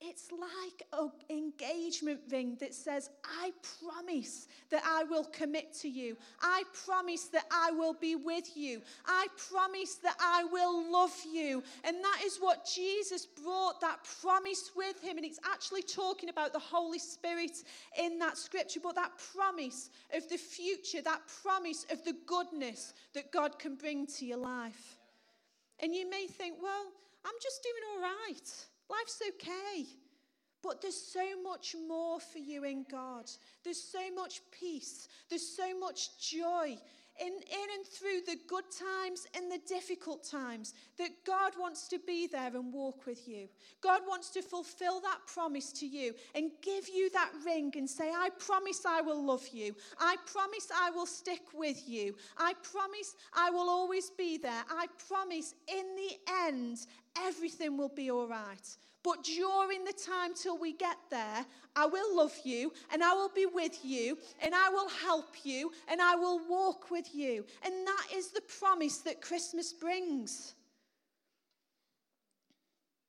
It 0.00 0.10
it's 0.20 0.30
like 0.32 0.86
an 0.92 1.10
engagement 1.30 2.20
ring 2.30 2.56
that 2.60 2.74
says, 2.74 3.10
I 3.24 3.52
promise 3.80 4.48
that 4.70 4.82
I 4.84 5.04
will 5.04 5.24
commit 5.24 5.72
to 5.80 5.88
you. 5.88 6.16
I 6.42 6.64
promise 6.84 7.24
that 7.26 7.44
I 7.50 7.70
will 7.70 7.94
be 7.94 8.16
with 8.16 8.56
you. 8.56 8.82
I 9.06 9.28
promise 9.50 9.94
that 9.96 10.16
I 10.20 10.44
will 10.44 10.92
love 10.92 11.14
you. 11.30 11.62
And 11.84 11.96
that 12.02 12.22
is 12.24 12.38
what 12.38 12.66
Jesus 12.66 13.24
brought 13.24 13.80
that 13.80 14.00
promise 14.20 14.72
with 14.76 15.00
him. 15.02 15.16
And 15.16 15.24
it's 15.24 15.40
actually 15.50 15.82
talking 15.82 16.28
about 16.28 16.52
the 16.52 16.58
Holy 16.58 16.98
Spirit 16.98 17.56
in 17.98 18.18
that 18.18 18.36
scripture, 18.36 18.80
but 18.82 18.96
that 18.96 19.12
promise 19.32 19.90
of 20.14 20.28
the 20.28 20.38
future, 20.38 21.02
that 21.02 21.22
promise 21.42 21.86
of 21.90 22.04
the 22.04 22.16
goodness 22.26 22.94
that 23.14 23.32
God 23.32 23.58
can 23.58 23.76
bring 23.76 24.06
to 24.18 24.26
your 24.26 24.38
life. 24.38 24.98
And 25.78 25.94
you 25.94 26.10
may 26.10 26.26
think, 26.26 26.56
well, 26.60 26.86
I'm 27.24 27.34
just 27.40 27.62
doing 27.62 27.82
all 27.94 28.02
right. 28.02 28.66
Life's 28.90 29.22
okay. 29.28 29.86
But 30.62 30.82
there's 30.82 31.00
so 31.00 31.24
much 31.42 31.74
more 31.88 32.20
for 32.20 32.38
you 32.38 32.64
in 32.64 32.84
God. 32.90 33.30
There's 33.64 33.82
so 33.82 34.12
much 34.14 34.42
peace. 34.50 35.08
There's 35.28 35.56
so 35.56 35.78
much 35.78 36.20
joy 36.20 36.76
in, 37.20 37.28
in 37.28 37.68
and 37.76 37.86
through 37.86 38.20
the 38.26 38.38
good 38.48 38.64
times 38.70 39.26
and 39.36 39.50
the 39.50 39.60
difficult 39.68 40.24
times 40.24 40.74
that 40.98 41.10
God 41.26 41.52
wants 41.58 41.88
to 41.88 41.98
be 41.98 42.26
there 42.26 42.54
and 42.56 42.72
walk 42.72 43.06
with 43.06 43.28
you. 43.28 43.48
God 43.80 44.02
wants 44.08 44.30
to 44.30 44.42
fulfill 44.42 45.00
that 45.00 45.18
promise 45.26 45.72
to 45.74 45.86
you 45.86 46.14
and 46.34 46.50
give 46.62 46.88
you 46.88 47.10
that 47.10 47.30
ring 47.44 47.72
and 47.76 47.88
say, 47.88 48.10
I 48.10 48.30
promise 48.38 48.84
I 48.86 49.00
will 49.00 49.24
love 49.24 49.46
you. 49.52 49.74
I 49.98 50.16
promise 50.26 50.68
I 50.74 50.90
will 50.90 51.06
stick 51.06 51.42
with 51.54 51.88
you. 51.88 52.14
I 52.38 52.54
promise 52.62 53.14
I 53.34 53.50
will 53.50 53.68
always 53.68 54.10
be 54.10 54.38
there. 54.38 54.64
I 54.70 54.86
promise 55.08 55.54
in 55.68 55.84
the 55.96 56.16
end, 56.46 56.78
everything 57.16 57.76
will 57.76 57.92
be 57.94 58.10
all 58.10 58.26
right. 58.26 58.76
But 59.02 59.24
during 59.24 59.84
the 59.84 59.94
time 59.94 60.34
till 60.34 60.58
we 60.58 60.72
get 60.72 60.96
there, 61.10 61.46
I 61.74 61.86
will 61.86 62.16
love 62.16 62.34
you 62.44 62.72
and 62.92 63.02
I 63.02 63.14
will 63.14 63.30
be 63.34 63.46
with 63.46 63.82
you 63.82 64.18
and 64.42 64.54
I 64.54 64.68
will 64.68 64.88
help 64.88 65.36
you 65.42 65.72
and 65.88 66.02
I 66.02 66.16
will 66.16 66.40
walk 66.48 66.90
with 66.90 67.14
you. 67.14 67.46
And 67.64 67.86
that 67.86 68.06
is 68.14 68.30
the 68.30 68.42
promise 68.42 68.98
that 68.98 69.22
Christmas 69.22 69.72
brings. 69.72 70.54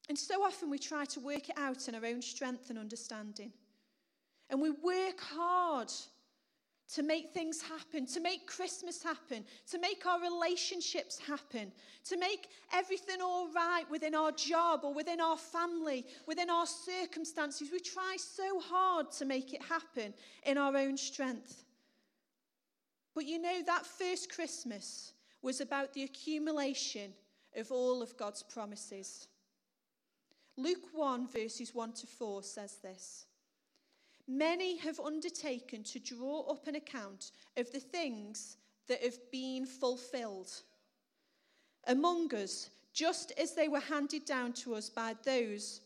And 0.07 0.17
so 0.17 0.43
often 0.43 0.69
we 0.69 0.79
try 0.79 1.05
to 1.05 1.19
work 1.19 1.49
it 1.49 1.57
out 1.57 1.87
in 1.87 1.95
our 1.95 2.05
own 2.05 2.21
strength 2.21 2.69
and 2.69 2.79
understanding. 2.79 3.51
And 4.49 4.61
we 4.61 4.69
work 4.69 5.19
hard 5.19 5.91
to 6.93 7.03
make 7.03 7.31
things 7.33 7.61
happen, 7.61 8.05
to 8.05 8.19
make 8.19 8.45
Christmas 8.45 9.01
happen, 9.01 9.45
to 9.69 9.79
make 9.79 10.05
our 10.05 10.19
relationships 10.19 11.17
happen, 11.19 11.71
to 12.03 12.17
make 12.17 12.49
everything 12.73 13.21
all 13.21 13.49
right 13.53 13.85
within 13.89 14.13
our 14.13 14.31
job 14.33 14.81
or 14.83 14.93
within 14.93 15.21
our 15.21 15.37
family, 15.37 16.05
within 16.27 16.49
our 16.49 16.65
circumstances. 16.65 17.69
We 17.71 17.79
try 17.79 18.17
so 18.19 18.59
hard 18.59 19.11
to 19.13 19.25
make 19.25 19.53
it 19.53 19.61
happen 19.61 20.13
in 20.45 20.57
our 20.57 20.75
own 20.75 20.97
strength. 20.97 21.63
But 23.15 23.25
you 23.25 23.41
know, 23.41 23.61
that 23.65 23.85
first 23.85 24.29
Christmas 24.33 25.13
was 25.41 25.61
about 25.61 25.93
the 25.93 26.03
accumulation 26.03 27.13
of 27.55 27.71
all 27.71 28.01
of 28.01 28.17
God's 28.17 28.43
promises. 28.43 29.27
Luke 30.57 30.93
1, 30.93 31.27
verses 31.29 31.73
1 31.73 31.93
to 31.93 32.07
4 32.07 32.43
says 32.43 32.77
this. 32.83 33.25
Many 34.31 34.77
have 34.77 34.97
undertaken 35.01 35.83
to 35.83 35.99
draw 35.99 36.43
up 36.49 36.65
an 36.67 36.75
account 36.75 37.31
of 37.57 37.69
the 37.73 37.81
things 37.81 38.55
that 38.87 39.03
have 39.03 39.19
been 39.29 39.65
fulfilled 39.65 40.49
among 41.85 42.33
us, 42.33 42.69
just 42.93 43.33
as 43.37 43.55
they 43.55 43.67
were 43.67 43.81
handed 43.81 44.23
down 44.23 44.53
to 44.53 44.75
us 44.75 44.89
by 44.89 45.17
those 45.25 45.81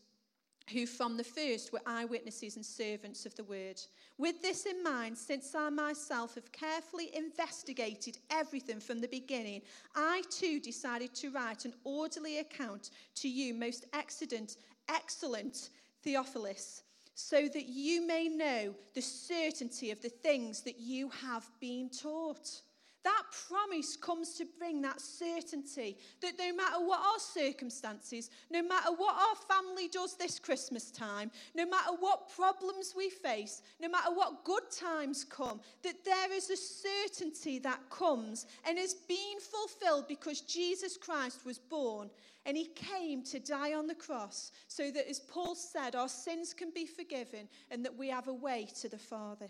who 0.71 0.85
from 0.85 1.17
the 1.17 1.23
first 1.23 1.73
were 1.73 1.81
eyewitnesses 1.87 2.55
and 2.55 2.63
servants 2.63 3.25
of 3.25 3.33
the 3.33 3.43
word. 3.43 3.81
With 4.19 4.43
this 4.43 4.67
in 4.67 4.83
mind, 4.83 5.17
since 5.17 5.55
I 5.55 5.69
myself 5.69 6.35
have 6.35 6.51
carefully 6.51 7.15
investigated 7.15 8.19
everything 8.29 8.79
from 8.79 9.01
the 9.01 9.07
beginning, 9.07 9.63
I 9.95 10.21
too 10.29 10.59
decided 10.59 11.15
to 11.15 11.31
write 11.31 11.65
an 11.65 11.73
orderly 11.83 12.37
account 12.37 12.91
to 13.15 13.27
you, 13.27 13.55
most 13.55 13.85
excellent, 13.91 14.57
excellent 14.87 15.69
Theophilus 16.03 16.83
so 17.15 17.47
that 17.47 17.67
you 17.67 18.05
may 18.05 18.27
know 18.27 18.75
the 18.93 19.01
certainty 19.01 19.89
of 19.89 20.01
the 20.01 20.09
things 20.09 20.61
that 20.61 20.79
you 20.79 21.09
have 21.09 21.49
been 21.61 21.89
taught. 21.89 22.61
That 23.05 23.23
promise 23.47 23.95
comes 23.95 24.33
to 24.33 24.47
bring 24.57 24.81
that 24.81 24.99
certainty 24.99 25.95
that 26.21 26.33
no 26.39 26.51
matter 26.55 26.83
what 26.83 26.99
our 26.99 27.19
circumstances, 27.19 28.31
no 28.49 28.63
matter 28.63 28.91
what 28.97 29.13
our 29.13 29.35
family 29.47 29.87
does 29.87 30.15
this 30.15 30.39
Christmas 30.39 30.89
time, 30.89 31.29
no 31.53 31.67
matter 31.67 31.91
what 31.99 32.35
problems 32.35 32.95
we 32.97 33.11
face, 33.11 33.61
no 33.79 33.89
matter 33.89 34.09
what 34.11 34.43
good 34.43 34.63
times 34.71 35.23
come, 35.23 35.61
that 35.83 36.03
there 36.03 36.33
is 36.33 36.49
a 36.49 36.57
certainty 36.57 37.59
that 37.59 37.79
comes 37.91 38.47
and 38.67 38.79
is 38.79 38.95
being 38.95 39.37
fulfilled 39.39 40.07
because 40.07 40.41
Jesus 40.41 40.97
Christ 40.97 41.45
was 41.45 41.59
born 41.59 42.09
and 42.47 42.57
he 42.57 42.69
came 42.73 43.21
to 43.25 43.39
die 43.39 43.73
on 43.75 43.85
the 43.85 43.93
cross 43.93 44.51
so 44.67 44.89
that, 44.89 45.07
as 45.07 45.19
Paul 45.19 45.53
said, 45.53 45.93
our 45.93 46.09
sins 46.09 46.55
can 46.55 46.71
be 46.71 46.87
forgiven 46.87 47.49
and 47.69 47.85
that 47.85 47.95
we 47.95 48.09
have 48.09 48.27
a 48.27 48.33
way 48.33 48.67
to 48.81 48.89
the 48.89 48.97
Father. 48.97 49.47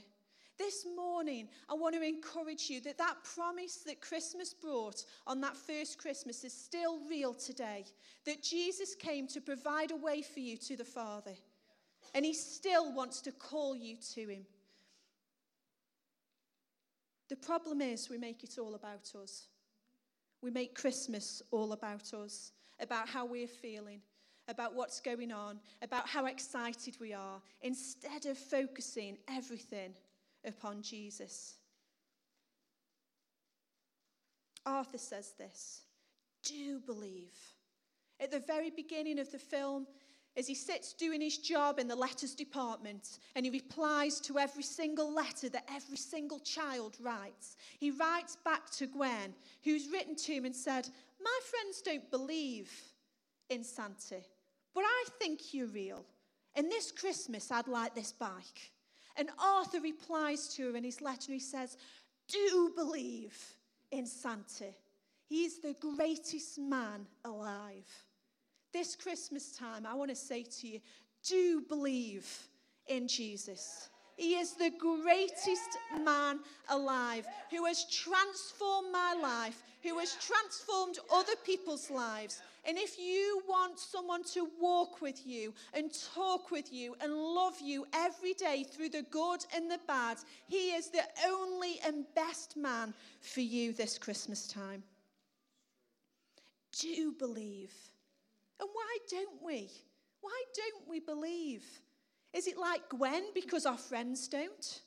This 0.58 0.86
morning, 0.96 1.50
I 1.70 1.74
want 1.74 1.96
to 1.96 2.02
encourage 2.02 2.70
you 2.70 2.80
that 2.82 2.98
that 2.98 3.18
promise 3.36 3.78
that 3.86 4.00
Christmas 4.00 4.54
brought 4.54 5.04
on 5.28 5.41
that 5.41 5.58
first 5.58 5.98
Christmas 5.98 6.44
is 6.44 6.54
still 6.54 7.00
real 7.10 7.34
today. 7.34 7.86
That 8.26 8.41
Jesus 8.41 8.96
came 8.96 9.28
to 9.28 9.41
provide 9.41 9.91
a 9.91 9.98
way 9.98 10.22
for 10.22 10.39
you 10.39 10.58
to 10.58 10.78
the 10.78 10.86
Father. 10.86 11.34
And 12.13 12.24
he 12.24 12.34
still 12.34 12.94
wants 12.94 13.22
to 13.22 13.32
call 13.32 13.76
you 13.76 13.98
to 14.13 14.28
him. 14.28 14.46
The 17.28 17.36
problem 17.36 17.82
is, 17.82 18.10
we 18.10 18.18
make 18.18 18.44
it 18.44 18.58
all 18.58 18.76
about 18.76 19.12
us. 19.22 19.48
We 20.41 20.52
make 20.52 20.76
Christmas 20.76 21.41
all 21.52 21.74
about 21.74 22.13
us 22.13 22.52
about 22.80 23.08
how 23.10 23.26
we're 23.26 23.48
feeling, 23.48 24.02
about 24.48 24.76
what's 24.76 25.00
going 25.00 25.32
on, 25.32 25.60
about 25.82 26.08
how 26.08 26.26
excited 26.26 26.98
we 27.00 27.13
are, 27.13 27.41
instead 27.62 28.26
of 28.26 28.38
focusing 28.38 29.18
everything 29.30 29.94
upon 30.45 30.81
Jesus. 30.81 31.55
Arthur 34.65 34.97
says 34.97 35.34
this 35.38 35.81
do 36.43 36.79
believe. 36.79 37.36
At 38.19 38.31
the 38.31 38.39
very 38.39 38.69
beginning 38.69 39.19
of 39.19 39.31
the 39.31 39.39
film, 39.39 39.88
as 40.38 40.47
he 40.47 40.55
sits 40.55 40.93
doing 40.93 41.21
his 41.21 41.38
job 41.38 41.79
in 41.79 41.88
the 41.88 41.95
letters 41.95 42.36
department 42.36 43.19
and 43.36 43.45
he 43.45 43.51
replies 43.51 44.19
to 44.21 44.38
every 44.38 44.63
single 44.63 45.13
letter 45.13 45.49
that 45.49 45.69
every 45.73 45.97
single 45.97 46.39
child 46.39 46.97
writes. 47.01 47.55
He 47.79 47.91
writes 47.91 48.38
back 48.43 48.69
to 48.71 48.88
Gwen, 48.88 49.34
who's 49.63 49.89
written 49.91 50.15
to 50.15 50.34
him 50.34 50.45
and 50.45 50.55
said, 50.55 50.88
My 51.21 51.39
friends 51.49 51.81
don't 51.81 52.12
believe 52.12 52.71
in 53.49 53.63
Santa, 53.63 54.21
but 54.73 54.84
I 54.84 55.05
think 55.19 55.53
you're 55.53 55.67
real. 55.67 56.05
And 56.55 56.69
this 56.69 56.91
Christmas, 56.91 57.51
I'd 57.51 57.67
like 57.67 57.95
this 57.95 58.12
bike. 58.12 58.71
And 59.17 59.30
Arthur 59.39 59.80
replies 59.80 60.47
to 60.56 60.71
her 60.71 60.78
in 60.78 60.84
his 60.84 61.01
letter 61.01 61.32
and 61.32 61.34
he 61.34 61.39
says, 61.39 61.78
Do 62.28 62.71
believe 62.75 63.38
in 63.91 64.06
Santa. 64.06 64.73
He's 65.28 65.60
the 65.60 65.75
greatest 65.80 66.60
man 66.60 67.08
alive 67.23 67.86
this 68.75 68.93
Christmas 68.93 69.54
time, 69.54 69.86
I 69.86 69.93
want 69.93 70.10
to 70.10 70.15
say 70.17 70.43
to 70.43 70.67
you 70.67 70.82
do 71.25 71.62
believe 71.69 72.28
in 72.88 73.08
Jesus. 73.08 73.89
He 74.17 74.36
is 74.36 74.54
the 74.54 74.71
greatest 74.78 75.78
man 76.04 76.39
alive 76.69 77.25
who 77.49 77.65
has 77.65 77.86
transformed 77.86 78.91
my 78.91 79.15
life, 79.19 79.63
who 79.82 79.97
has 79.99 80.15
transformed 80.15 80.99
other 81.12 81.36
people's 81.45 81.89
lives. 81.89 82.41
And 82.67 82.78
if 82.78 82.97
you 82.97 83.43
want 83.47 83.78
someone 83.78 84.23
to 84.34 84.49
walk 84.60 85.01
with 85.01 85.25
you 85.25 85.54
and 85.73 85.91
talk 86.15 86.49
with 86.49 86.73
you 86.73 86.95
and 86.99 87.13
love 87.13 87.56
you 87.62 87.86
every 87.93 88.34
day 88.34 88.63
through 88.63 88.89
the 88.89 89.04
good 89.04 89.45
and 89.56 89.69
the 89.69 89.80
bad, 89.88 90.17
he 90.47 90.69
is 90.71 90.89
the 90.89 91.04
only 91.28 91.80
and 91.86 92.06
best 92.15 92.58
man 92.58 92.93
for 93.21 93.41
you 93.41 93.71
this 93.71 93.99
Christmas 93.99 94.47
time. 94.47 94.82
Do 96.80 97.13
believe. 97.13 97.73
And 98.60 98.69
why 98.73 98.97
don't 99.10 99.43
we? 99.45 99.69
Why 100.21 100.43
don't 100.56 100.89
we 100.89 100.99
believe? 100.99 101.63
Is 102.34 102.47
it 102.47 102.58
like 102.58 102.89
Gwen 102.89 103.25
because 103.34 103.65
our 103.65 103.78
friends 103.78 104.28
don't? 104.28 104.82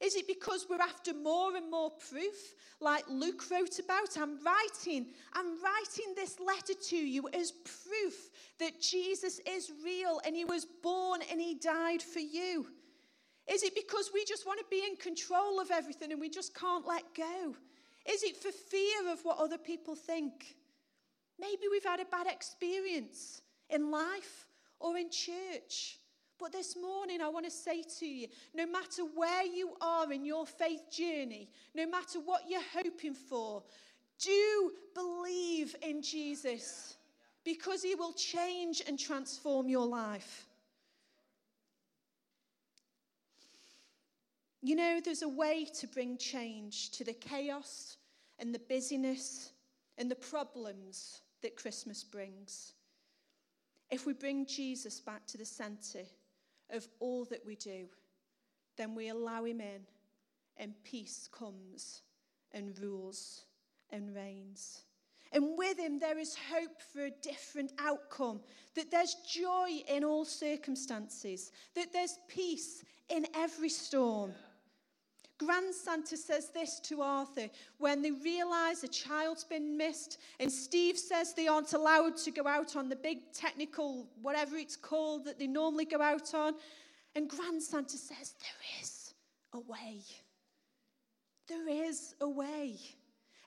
Is 0.00 0.14
it 0.14 0.28
because 0.28 0.66
we're 0.70 0.80
after 0.80 1.12
more 1.12 1.56
and 1.56 1.70
more 1.70 1.90
proof, 1.90 2.54
like 2.80 3.04
Luke 3.08 3.42
wrote 3.50 3.78
about? 3.80 4.16
I'm 4.16 4.38
writing, 4.44 5.06
I'm 5.32 5.60
writing 5.60 6.14
this 6.14 6.38
letter 6.38 6.74
to 6.90 6.96
you 6.96 7.28
as 7.34 7.50
proof 7.50 8.30
that 8.60 8.80
Jesus 8.80 9.40
is 9.40 9.72
real 9.84 10.20
and 10.24 10.36
he 10.36 10.44
was 10.44 10.66
born 10.82 11.20
and 11.30 11.40
he 11.40 11.54
died 11.54 12.00
for 12.00 12.20
you. 12.20 12.66
Is 13.50 13.64
it 13.64 13.74
because 13.74 14.10
we 14.14 14.24
just 14.24 14.46
want 14.46 14.60
to 14.60 14.66
be 14.70 14.84
in 14.88 14.96
control 14.96 15.58
of 15.58 15.70
everything 15.72 16.12
and 16.12 16.20
we 16.20 16.28
just 16.28 16.54
can't 16.54 16.86
let 16.86 17.02
go? 17.16 17.56
Is 18.08 18.22
it 18.22 18.36
for 18.36 18.52
fear 18.52 19.10
of 19.10 19.24
what 19.24 19.38
other 19.38 19.58
people 19.58 19.96
think? 19.96 20.54
Maybe 21.40 21.62
we've 21.70 21.84
had 21.84 22.00
a 22.00 22.04
bad 22.04 22.26
experience 22.26 23.42
in 23.70 23.90
life 23.90 24.46
or 24.78 24.96
in 24.96 25.10
church. 25.10 25.98
But 26.38 26.52
this 26.52 26.76
morning, 26.76 27.20
I 27.20 27.28
want 27.28 27.46
to 27.46 27.50
say 27.50 27.82
to 27.98 28.06
you 28.06 28.28
no 28.54 28.66
matter 28.66 29.02
where 29.14 29.44
you 29.44 29.72
are 29.80 30.12
in 30.12 30.24
your 30.24 30.46
faith 30.46 30.82
journey, 30.90 31.48
no 31.74 31.86
matter 31.86 32.20
what 32.24 32.42
you're 32.48 32.60
hoping 32.72 33.14
for, 33.14 33.64
do 34.20 34.72
believe 34.94 35.74
in 35.82 36.00
Jesus 36.02 36.96
because 37.44 37.82
he 37.82 37.94
will 37.94 38.12
change 38.12 38.82
and 38.86 38.98
transform 38.98 39.68
your 39.68 39.86
life. 39.86 40.46
You 44.62 44.76
know, 44.76 45.00
there's 45.04 45.22
a 45.22 45.28
way 45.28 45.66
to 45.80 45.86
bring 45.86 46.18
change 46.18 46.90
to 46.92 47.04
the 47.04 47.14
chaos 47.14 47.96
and 48.38 48.54
the 48.54 48.58
busyness 48.58 49.52
and 49.96 50.10
the 50.10 50.16
problems 50.16 51.22
that 51.42 51.56
Christmas 51.56 52.04
brings. 52.04 52.74
If 53.90 54.04
we 54.04 54.12
bring 54.12 54.46
Jesus 54.46 55.00
back 55.00 55.26
to 55.28 55.38
the 55.38 55.44
center 55.44 56.00
of 56.70 56.86
all 57.00 57.24
that 57.26 57.44
we 57.46 57.56
do, 57.56 57.86
then 58.76 58.94
we 58.94 59.08
allow 59.08 59.44
him 59.44 59.60
in, 59.60 59.80
and 60.56 60.72
peace 60.84 61.28
comes 61.30 62.02
and 62.52 62.78
rules 62.78 63.44
and 63.90 64.14
reigns. 64.14 64.82
And 65.32 65.58
with 65.58 65.78
him, 65.78 65.98
there 65.98 66.18
is 66.18 66.36
hope 66.50 66.80
for 66.92 67.04
a 67.04 67.10
different 67.10 67.72
outcome, 67.78 68.40
that 68.74 68.90
there's 68.90 69.16
joy 69.30 69.82
in 69.86 70.04
all 70.04 70.24
circumstances, 70.24 71.52
that 71.74 71.92
there's 71.92 72.18
peace 72.28 72.82
in 73.08 73.26
every 73.34 73.68
storm. 73.68 74.32
Grand 75.38 75.72
Santa 75.72 76.16
says 76.16 76.50
this 76.50 76.80
to 76.80 77.00
Arthur 77.00 77.48
when 77.78 78.02
they 78.02 78.10
realize 78.10 78.82
a 78.82 78.88
child's 78.88 79.44
been 79.44 79.76
missed, 79.76 80.18
and 80.40 80.50
Steve 80.50 80.98
says 80.98 81.32
they 81.32 81.46
aren't 81.46 81.74
allowed 81.74 82.16
to 82.18 82.32
go 82.32 82.46
out 82.46 82.74
on 82.74 82.88
the 82.88 82.96
big 82.96 83.32
technical, 83.32 84.08
whatever 84.20 84.56
it's 84.56 84.76
called, 84.76 85.24
that 85.24 85.38
they 85.38 85.46
normally 85.46 85.84
go 85.84 86.02
out 86.02 86.34
on. 86.34 86.54
And 87.14 87.30
Grand 87.30 87.62
Santa 87.62 87.96
says, 87.96 88.34
There 88.40 88.82
is 88.82 89.14
a 89.52 89.60
way. 89.60 90.02
There 91.46 91.68
is 91.68 92.14
a 92.20 92.28
way. 92.28 92.76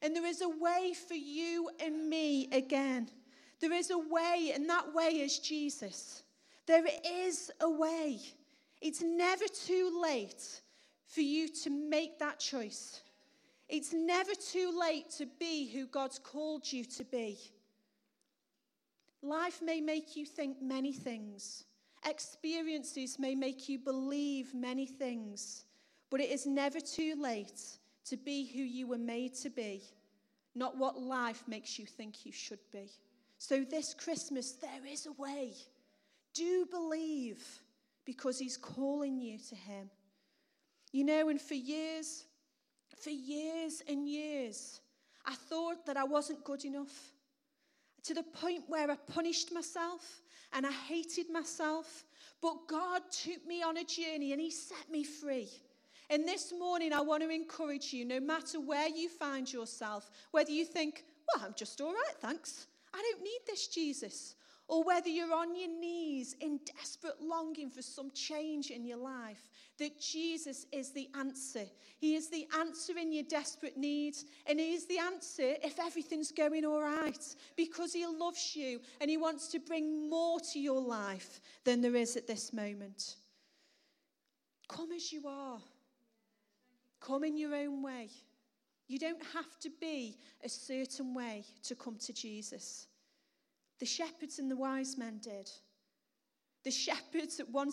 And 0.01 0.15
there 0.15 0.25
is 0.25 0.41
a 0.41 0.49
way 0.49 0.93
for 1.07 1.13
you 1.13 1.69
and 1.83 2.09
me 2.09 2.47
again. 2.53 3.09
There 3.59 3.73
is 3.73 3.91
a 3.91 3.99
way, 3.99 4.53
and 4.55 4.67
that 4.69 4.93
way 4.93 5.09
is 5.09 5.39
Jesus. 5.39 6.23
There 6.65 6.85
is 7.05 7.51
a 7.59 7.69
way. 7.69 8.19
It's 8.81 9.01
never 9.01 9.45
too 9.45 10.01
late 10.01 10.60
for 11.13 11.21
you 11.21 11.49
to 11.49 11.69
make 11.69 12.19
that 12.19 12.39
choice. 12.39 13.01
It's 13.67 13.93
never 13.93 14.31
too 14.33 14.77
late 14.79 15.09
to 15.17 15.27
be 15.39 15.69
who 15.69 15.85
God's 15.87 16.19
called 16.19 16.71
you 16.71 16.85
to 16.85 17.03
be. 17.03 17.37
Life 19.21 19.61
may 19.61 19.81
make 19.81 20.15
you 20.15 20.25
think 20.25 20.61
many 20.61 20.93
things, 20.93 21.65
experiences 22.05 23.19
may 23.19 23.35
make 23.35 23.69
you 23.69 23.77
believe 23.77 24.53
many 24.53 24.85
things, 24.85 25.65
but 26.09 26.21
it 26.21 26.31
is 26.31 26.45
never 26.45 26.79
too 26.79 27.15
late 27.19 27.61
to 28.05 28.17
be 28.17 28.45
who 28.45 28.61
you 28.61 28.87
were 28.87 28.97
made 28.97 29.35
to 29.35 29.49
be, 29.49 29.83
not 30.55 30.77
what 30.77 30.99
life 30.99 31.43
makes 31.47 31.77
you 31.77 31.85
think 31.85 32.25
you 32.25 32.31
should 32.31 32.59
be. 32.71 32.89
So, 33.37 33.63
this 33.63 33.93
Christmas, 33.93 34.53
there 34.53 34.85
is 34.87 35.07
a 35.07 35.13
way. 35.13 35.53
Do 36.33 36.65
believe 36.69 37.43
because 38.05 38.39
He's 38.39 38.57
calling 38.57 39.19
you 39.19 39.37
to 39.49 39.55
Him. 39.55 39.89
You 40.91 41.05
know, 41.05 41.29
and 41.29 41.41
for 41.41 41.53
years, 41.53 42.25
for 42.97 43.09
years 43.09 43.81
and 43.87 44.07
years, 44.07 44.81
I 45.25 45.35
thought 45.35 45.85
that 45.85 45.97
I 45.97 46.03
wasn't 46.03 46.43
good 46.43 46.65
enough 46.65 47.13
to 48.03 48.13
the 48.13 48.23
point 48.23 48.63
where 48.67 48.89
I 48.89 48.95
punished 48.95 49.53
myself 49.53 50.21
and 50.53 50.65
I 50.65 50.71
hated 50.71 51.29
myself. 51.29 52.05
But 52.41 52.67
God 52.67 53.03
took 53.11 53.45
me 53.47 53.61
on 53.61 53.77
a 53.77 53.83
journey 53.83 54.33
and 54.33 54.41
He 54.41 54.51
set 54.51 54.89
me 54.89 55.03
free. 55.03 55.49
And 56.09 56.27
this 56.27 56.51
morning, 56.51 56.91
I 56.91 56.99
want 57.01 57.23
to 57.23 57.29
encourage 57.29 57.93
you 57.93 58.03
no 58.03 58.19
matter 58.19 58.59
where 58.59 58.89
you 58.89 59.07
find 59.07 59.51
yourself, 59.51 60.09
whether 60.31 60.51
you 60.51 60.65
think, 60.65 61.05
well, 61.33 61.45
I'm 61.45 61.53
just 61.55 61.79
all 61.79 61.93
right, 61.93 62.15
thanks. 62.19 62.67
I 62.93 63.01
don't 63.01 63.23
need 63.23 63.39
this 63.47 63.67
Jesus 63.67 64.35
or 64.71 64.85
whether 64.85 65.09
you're 65.09 65.33
on 65.33 65.53
your 65.53 65.67
knees 65.67 66.33
in 66.39 66.57
desperate 66.77 67.21
longing 67.21 67.69
for 67.69 67.81
some 67.81 68.09
change 68.11 68.71
in 68.71 68.85
your 68.85 68.97
life, 68.97 69.49
that 69.77 69.99
Jesus 69.99 70.65
is 70.71 70.93
the 70.93 71.09
answer. 71.19 71.65
He 71.97 72.15
is 72.15 72.29
the 72.29 72.47
answer 72.57 72.97
in 72.97 73.11
your 73.11 73.25
desperate 73.25 73.75
needs, 73.75 74.23
and 74.47 74.61
He 74.61 74.71
is 74.71 74.85
the 74.85 74.97
answer 74.97 75.55
if 75.61 75.77
everything's 75.77 76.31
going 76.31 76.63
all 76.63 76.81
right, 76.81 77.35
because 77.57 77.91
He 77.91 78.05
loves 78.07 78.55
you 78.55 78.79
and 79.01 79.09
He 79.09 79.17
wants 79.17 79.49
to 79.49 79.59
bring 79.59 80.09
more 80.09 80.39
to 80.53 80.59
your 80.59 80.81
life 80.81 81.41
than 81.65 81.81
there 81.81 81.97
is 81.97 82.15
at 82.15 82.25
this 82.25 82.53
moment. 82.53 83.17
Come 84.69 84.93
as 84.93 85.11
you 85.11 85.27
are, 85.27 85.59
come 87.01 87.25
in 87.25 87.35
your 87.35 87.53
own 87.53 87.83
way. 87.83 88.07
You 88.87 88.99
don't 88.99 89.23
have 89.33 89.59
to 89.59 89.69
be 89.81 90.17
a 90.45 90.47
certain 90.47 91.13
way 91.13 91.43
to 91.63 91.75
come 91.75 91.97
to 92.05 92.13
Jesus. 92.13 92.87
The 93.81 93.87
shepherds 93.87 94.37
and 94.37 94.49
the 94.49 94.55
wise 94.55 94.95
men 94.95 95.17
did. 95.23 95.49
The 96.63 96.69
shepherds 96.69 97.39
at 97.39 97.49
one 97.49 97.71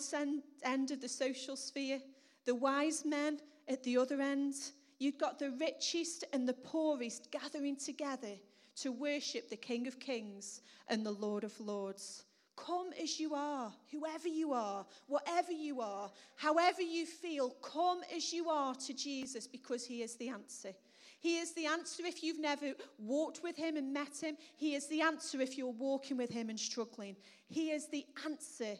end 0.64 0.90
of 0.90 1.02
the 1.02 1.08
social 1.08 1.54
sphere, 1.54 2.00
the 2.46 2.54
wise 2.54 3.04
men 3.04 3.40
at 3.68 3.82
the 3.82 3.98
other 3.98 4.18
end. 4.22 4.54
You've 4.98 5.18
got 5.18 5.38
the 5.38 5.50
richest 5.50 6.24
and 6.32 6.48
the 6.48 6.54
poorest 6.54 7.30
gathering 7.30 7.76
together 7.76 8.36
to 8.76 8.90
worship 8.90 9.50
the 9.50 9.56
King 9.58 9.86
of 9.86 10.00
Kings 10.00 10.62
and 10.88 11.04
the 11.04 11.10
Lord 11.10 11.44
of 11.44 11.60
Lords. 11.60 12.24
Come 12.56 12.88
as 13.00 13.20
you 13.20 13.34
are, 13.34 13.70
whoever 13.92 14.28
you 14.28 14.54
are, 14.54 14.86
whatever 15.08 15.52
you 15.52 15.82
are, 15.82 16.10
however 16.36 16.80
you 16.80 17.04
feel, 17.04 17.50
come 17.60 18.00
as 18.16 18.32
you 18.32 18.48
are 18.48 18.74
to 18.74 18.94
Jesus 18.94 19.46
because 19.46 19.84
he 19.84 20.02
is 20.02 20.16
the 20.16 20.30
answer. 20.30 20.72
He 21.20 21.38
is 21.38 21.52
the 21.52 21.66
answer 21.66 22.04
if 22.06 22.22
you've 22.22 22.38
never 22.38 22.74
walked 22.98 23.42
with 23.42 23.56
him 23.56 23.76
and 23.76 23.92
met 23.92 24.22
him. 24.22 24.36
He 24.56 24.74
is 24.74 24.86
the 24.86 25.02
answer 25.02 25.40
if 25.40 25.58
you're 25.58 25.72
walking 25.72 26.16
with 26.16 26.30
him 26.30 26.48
and 26.48 26.58
struggling. 26.58 27.16
He 27.48 27.70
is 27.70 27.88
the 27.88 28.06
answer 28.24 28.76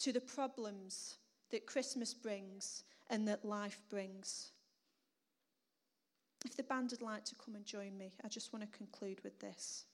to 0.00 0.12
the 0.12 0.20
problems 0.20 1.16
that 1.50 1.66
Christmas 1.66 2.12
brings 2.12 2.84
and 3.08 3.26
that 3.28 3.44
life 3.44 3.80
brings. 3.88 4.52
If 6.44 6.56
the 6.56 6.62
band 6.62 6.90
would 6.90 7.02
like 7.02 7.24
to 7.26 7.34
come 7.34 7.54
and 7.54 7.64
join 7.64 7.96
me, 7.96 8.12
I 8.24 8.28
just 8.28 8.52
want 8.52 8.70
to 8.70 8.78
conclude 8.78 9.20
with 9.24 9.38
this. 9.40 9.84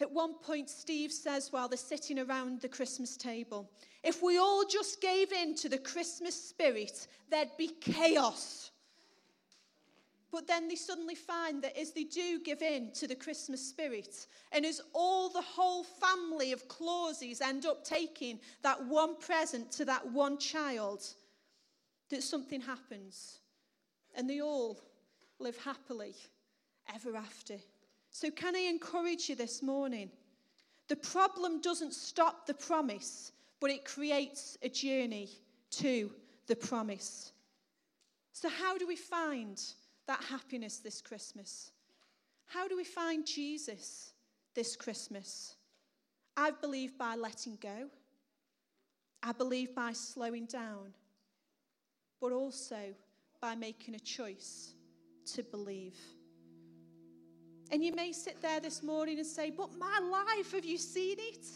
At 0.00 0.12
one 0.12 0.34
point, 0.34 0.70
Steve 0.70 1.10
says, 1.10 1.50
while 1.50 1.68
they're 1.68 1.76
sitting 1.76 2.18
around 2.20 2.60
the 2.60 2.68
Christmas 2.68 3.16
table, 3.16 3.68
if 4.04 4.22
we 4.22 4.38
all 4.38 4.64
just 4.64 5.00
gave 5.00 5.32
in 5.32 5.54
to 5.56 5.68
the 5.68 5.78
Christmas 5.78 6.40
spirit, 6.40 7.08
there'd 7.30 7.56
be 7.58 7.72
chaos. 7.80 8.70
But 10.30 10.46
then 10.46 10.68
they 10.68 10.74
suddenly 10.74 11.14
find 11.14 11.62
that 11.62 11.78
as 11.78 11.92
they 11.92 12.04
do 12.04 12.40
give 12.40 12.60
in 12.60 12.90
to 12.92 13.06
the 13.06 13.14
Christmas 13.14 13.66
spirit, 13.66 14.26
and 14.52 14.66
as 14.66 14.82
all 14.92 15.30
the 15.30 15.42
whole 15.42 15.84
family 15.84 16.52
of 16.52 16.68
Clauses 16.68 17.40
end 17.40 17.64
up 17.64 17.84
taking 17.84 18.38
that 18.62 18.84
one 18.84 19.16
present 19.16 19.72
to 19.72 19.86
that 19.86 20.06
one 20.12 20.36
child, 20.38 21.02
that 22.10 22.22
something 22.22 22.60
happens. 22.60 23.38
And 24.14 24.28
they 24.28 24.40
all 24.40 24.80
live 25.38 25.56
happily 25.58 26.14
ever 26.94 27.16
after. 27.16 27.56
So, 28.10 28.30
can 28.30 28.56
I 28.56 28.60
encourage 28.60 29.28
you 29.28 29.34
this 29.34 29.62
morning? 29.62 30.10
The 30.88 30.96
problem 30.96 31.60
doesn't 31.60 31.92
stop 31.92 32.46
the 32.46 32.54
promise, 32.54 33.32
but 33.60 33.70
it 33.70 33.84
creates 33.84 34.56
a 34.62 34.68
journey 34.68 35.28
to 35.72 36.10
the 36.46 36.56
promise. 36.56 37.32
So, 38.32 38.48
how 38.48 38.78
do 38.78 38.86
we 38.86 38.96
find 38.96 39.60
that 40.08 40.24
happiness 40.24 40.78
this 40.78 41.00
Christmas? 41.00 41.70
How 42.46 42.66
do 42.66 42.76
we 42.76 42.84
find 42.84 43.24
Jesus 43.24 44.12
this 44.54 44.74
Christmas? 44.74 45.54
I 46.36 46.50
believe 46.50 46.98
by 46.98 47.14
letting 47.14 47.56
go. 47.60 47.88
I 49.22 49.32
believe 49.32 49.74
by 49.74 49.92
slowing 49.92 50.46
down. 50.46 50.94
But 52.20 52.32
also 52.32 52.94
by 53.40 53.54
making 53.54 53.94
a 53.94 54.00
choice 54.00 54.72
to 55.34 55.42
believe. 55.42 55.96
And 57.70 57.84
you 57.84 57.94
may 57.94 58.12
sit 58.12 58.40
there 58.40 58.60
this 58.60 58.82
morning 58.82 59.18
and 59.18 59.26
say, 59.26 59.50
But 59.50 59.76
my 59.78 60.00
life, 60.00 60.52
have 60.52 60.64
you 60.64 60.78
seen 60.78 61.18
it? 61.18 61.46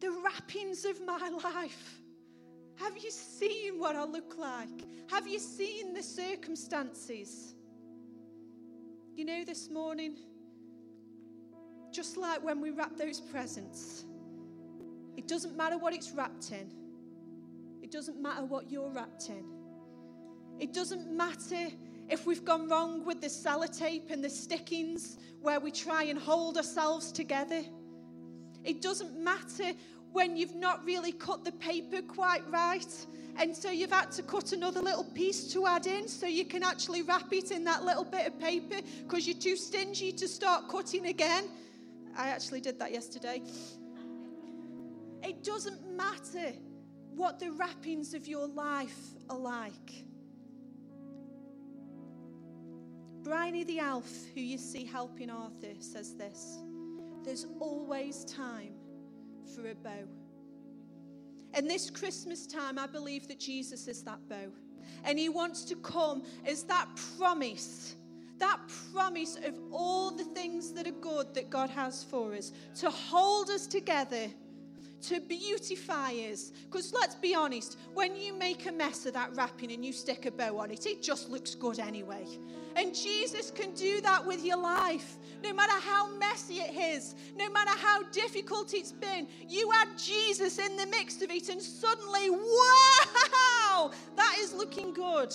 The 0.00 0.10
wrappings 0.10 0.84
of 0.84 1.00
my 1.04 1.28
life. 1.44 2.00
Have 2.78 2.96
you 2.96 3.10
seen 3.10 3.78
what 3.78 3.96
I 3.96 4.04
look 4.04 4.38
like? 4.38 4.84
Have 5.10 5.26
you 5.26 5.38
seen 5.38 5.94
the 5.94 6.02
circumstances? 6.02 7.54
You 9.16 9.24
know, 9.24 9.44
this 9.44 9.68
morning, 9.68 10.14
just 11.92 12.16
like 12.16 12.42
when 12.44 12.60
we 12.60 12.70
wrap 12.70 12.96
those 12.96 13.20
presents, 13.20 14.04
it 15.16 15.26
doesn't 15.26 15.56
matter 15.56 15.76
what 15.76 15.92
it's 15.92 16.12
wrapped 16.12 16.52
in, 16.52 16.70
it 17.82 17.90
doesn't 17.90 18.22
matter 18.22 18.44
what 18.44 18.70
you're 18.70 18.90
wrapped 18.90 19.28
in. 19.28 19.44
It 20.60 20.72
doesn't 20.72 21.10
matter 21.10 21.68
if 22.08 22.26
we've 22.26 22.44
gone 22.44 22.68
wrong 22.68 23.04
with 23.04 23.20
the 23.20 23.26
sellotape 23.26 24.10
and 24.10 24.22
the 24.22 24.30
stickings 24.30 25.18
where 25.40 25.58
we 25.60 25.70
try 25.70 26.04
and 26.04 26.18
hold 26.18 26.56
ourselves 26.56 27.10
together. 27.12 27.62
It 28.64 28.82
doesn't 28.82 29.16
matter 29.18 29.72
when 30.12 30.36
you've 30.36 30.54
not 30.54 30.84
really 30.84 31.12
cut 31.12 31.44
the 31.44 31.52
paper 31.52 32.02
quite 32.02 32.48
right. 32.50 33.06
And 33.36 33.54
so 33.56 33.70
you've 33.70 33.92
had 33.92 34.10
to 34.12 34.22
cut 34.22 34.52
another 34.52 34.80
little 34.80 35.04
piece 35.04 35.52
to 35.52 35.66
add 35.66 35.86
in 35.86 36.08
so 36.08 36.26
you 36.26 36.44
can 36.44 36.64
actually 36.64 37.02
wrap 37.02 37.32
it 37.32 37.52
in 37.52 37.62
that 37.64 37.84
little 37.84 38.04
bit 38.04 38.26
of 38.26 38.38
paper 38.40 38.80
because 39.02 39.28
you're 39.28 39.38
too 39.38 39.56
stingy 39.56 40.12
to 40.12 40.26
start 40.26 40.68
cutting 40.68 41.06
again. 41.06 41.48
I 42.16 42.28
actually 42.28 42.60
did 42.60 42.78
that 42.80 42.92
yesterday. 42.92 43.42
It 45.22 45.44
doesn't 45.44 45.96
matter 45.96 46.52
what 47.14 47.38
the 47.38 47.52
wrappings 47.52 48.14
of 48.14 48.26
your 48.26 48.48
life 48.48 48.98
are 49.30 49.38
like. 49.38 50.04
Bryony 53.22 53.64
the 53.64 53.78
elf, 53.78 54.10
who 54.34 54.40
you 54.40 54.58
see 54.58 54.84
helping 54.84 55.30
Arthur, 55.30 55.74
says 55.80 56.14
this 56.14 56.58
There's 57.24 57.46
always 57.60 58.24
time 58.24 58.77
for 59.48 59.68
a 59.68 59.74
bow. 59.74 60.06
And 61.54 61.68
this 61.68 61.90
Christmas 61.90 62.46
time, 62.46 62.78
I 62.78 62.86
believe 62.86 63.26
that 63.28 63.40
Jesus 63.40 63.88
is 63.88 64.02
that 64.02 64.20
bow. 64.28 64.52
And 65.04 65.18
he 65.18 65.28
wants 65.28 65.64
to 65.64 65.76
come 65.76 66.22
as 66.46 66.64
that 66.64 66.88
promise, 67.16 67.96
that 68.38 68.58
promise 68.92 69.36
of 69.36 69.58
all 69.72 70.10
the 70.10 70.24
things 70.24 70.72
that 70.72 70.86
are 70.86 70.92
good 70.92 71.34
that 71.34 71.50
God 71.50 71.70
has 71.70 72.04
for 72.04 72.34
us, 72.34 72.52
to 72.76 72.90
hold 72.90 73.50
us 73.50 73.66
together 73.66 74.28
to 75.02 75.20
beautify 75.20 76.12
us. 76.12 76.52
Because 76.64 76.92
let's 76.92 77.14
be 77.14 77.34
honest, 77.34 77.78
when 77.94 78.16
you 78.16 78.34
make 78.34 78.66
a 78.66 78.72
mess 78.72 79.06
of 79.06 79.14
that 79.14 79.34
wrapping 79.34 79.72
and 79.72 79.84
you 79.84 79.92
stick 79.92 80.26
a 80.26 80.30
bow 80.30 80.58
on 80.58 80.70
it, 80.70 80.86
it 80.86 81.02
just 81.02 81.30
looks 81.30 81.54
good 81.54 81.78
anyway. 81.78 82.26
And 82.76 82.94
Jesus 82.94 83.50
can 83.50 83.72
do 83.74 84.00
that 84.02 84.24
with 84.24 84.44
your 84.44 84.58
life. 84.58 85.16
No 85.42 85.52
matter 85.52 85.78
how 85.80 86.16
messy 86.16 86.56
it 86.56 86.74
is, 86.76 87.14
no 87.36 87.48
matter 87.50 87.76
how 87.76 88.02
difficult 88.10 88.74
it's 88.74 88.92
been, 88.92 89.28
you 89.48 89.70
add 89.74 89.88
Jesus 89.96 90.58
in 90.58 90.76
the 90.76 90.86
mix 90.86 91.22
of 91.22 91.30
it, 91.30 91.48
and 91.48 91.62
suddenly, 91.62 92.30
wow, 92.30 93.90
that 94.16 94.36
is 94.40 94.52
looking 94.52 94.92
good. 94.92 95.32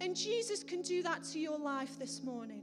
And 0.00 0.16
Jesus 0.16 0.62
can 0.62 0.82
do 0.82 1.02
that 1.02 1.24
to 1.24 1.38
your 1.38 1.58
life 1.58 1.98
this 1.98 2.22
morning. 2.22 2.62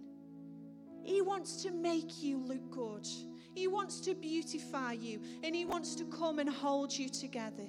He 1.03 1.21
wants 1.21 1.63
to 1.63 1.71
make 1.71 2.21
you 2.21 2.37
look 2.37 2.69
good. 2.71 3.07
He 3.53 3.67
wants 3.67 3.99
to 4.01 4.15
beautify 4.15 4.93
you 4.93 5.19
and 5.43 5.55
He 5.55 5.65
wants 5.65 5.95
to 5.95 6.05
come 6.05 6.39
and 6.39 6.49
hold 6.49 6.97
you 6.97 7.09
together. 7.09 7.67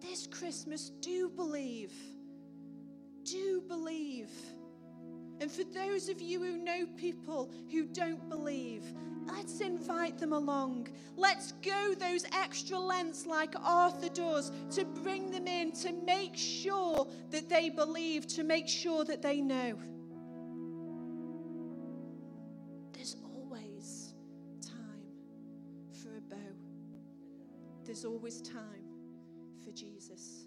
This 0.00 0.26
Christmas, 0.26 0.90
do 1.00 1.28
believe. 1.28 1.92
Do 3.24 3.62
believe. 3.66 4.30
And 5.40 5.50
for 5.50 5.64
those 5.64 6.08
of 6.08 6.20
you 6.20 6.42
who 6.42 6.58
know 6.58 6.86
people 6.96 7.50
who 7.70 7.86
don't 7.86 8.28
believe, 8.28 8.82
let's 9.26 9.60
invite 9.60 10.18
them 10.18 10.32
along. 10.32 10.88
Let's 11.16 11.52
go 11.62 11.94
those 11.94 12.24
extra 12.32 12.78
lengths 12.78 13.26
like 13.26 13.54
Arthur 13.62 14.08
does 14.08 14.50
to 14.70 14.84
bring 14.84 15.30
them 15.30 15.46
in, 15.46 15.72
to 15.72 15.92
make 15.92 16.36
sure 16.36 17.06
that 17.30 17.48
they 17.48 17.70
believe, 17.70 18.26
to 18.28 18.42
make 18.42 18.68
sure 18.68 19.04
that 19.04 19.22
they 19.22 19.40
know. 19.40 19.78
There's 27.88 28.04
always 28.04 28.42
time 28.42 28.84
for 29.64 29.70
Jesus. 29.70 30.37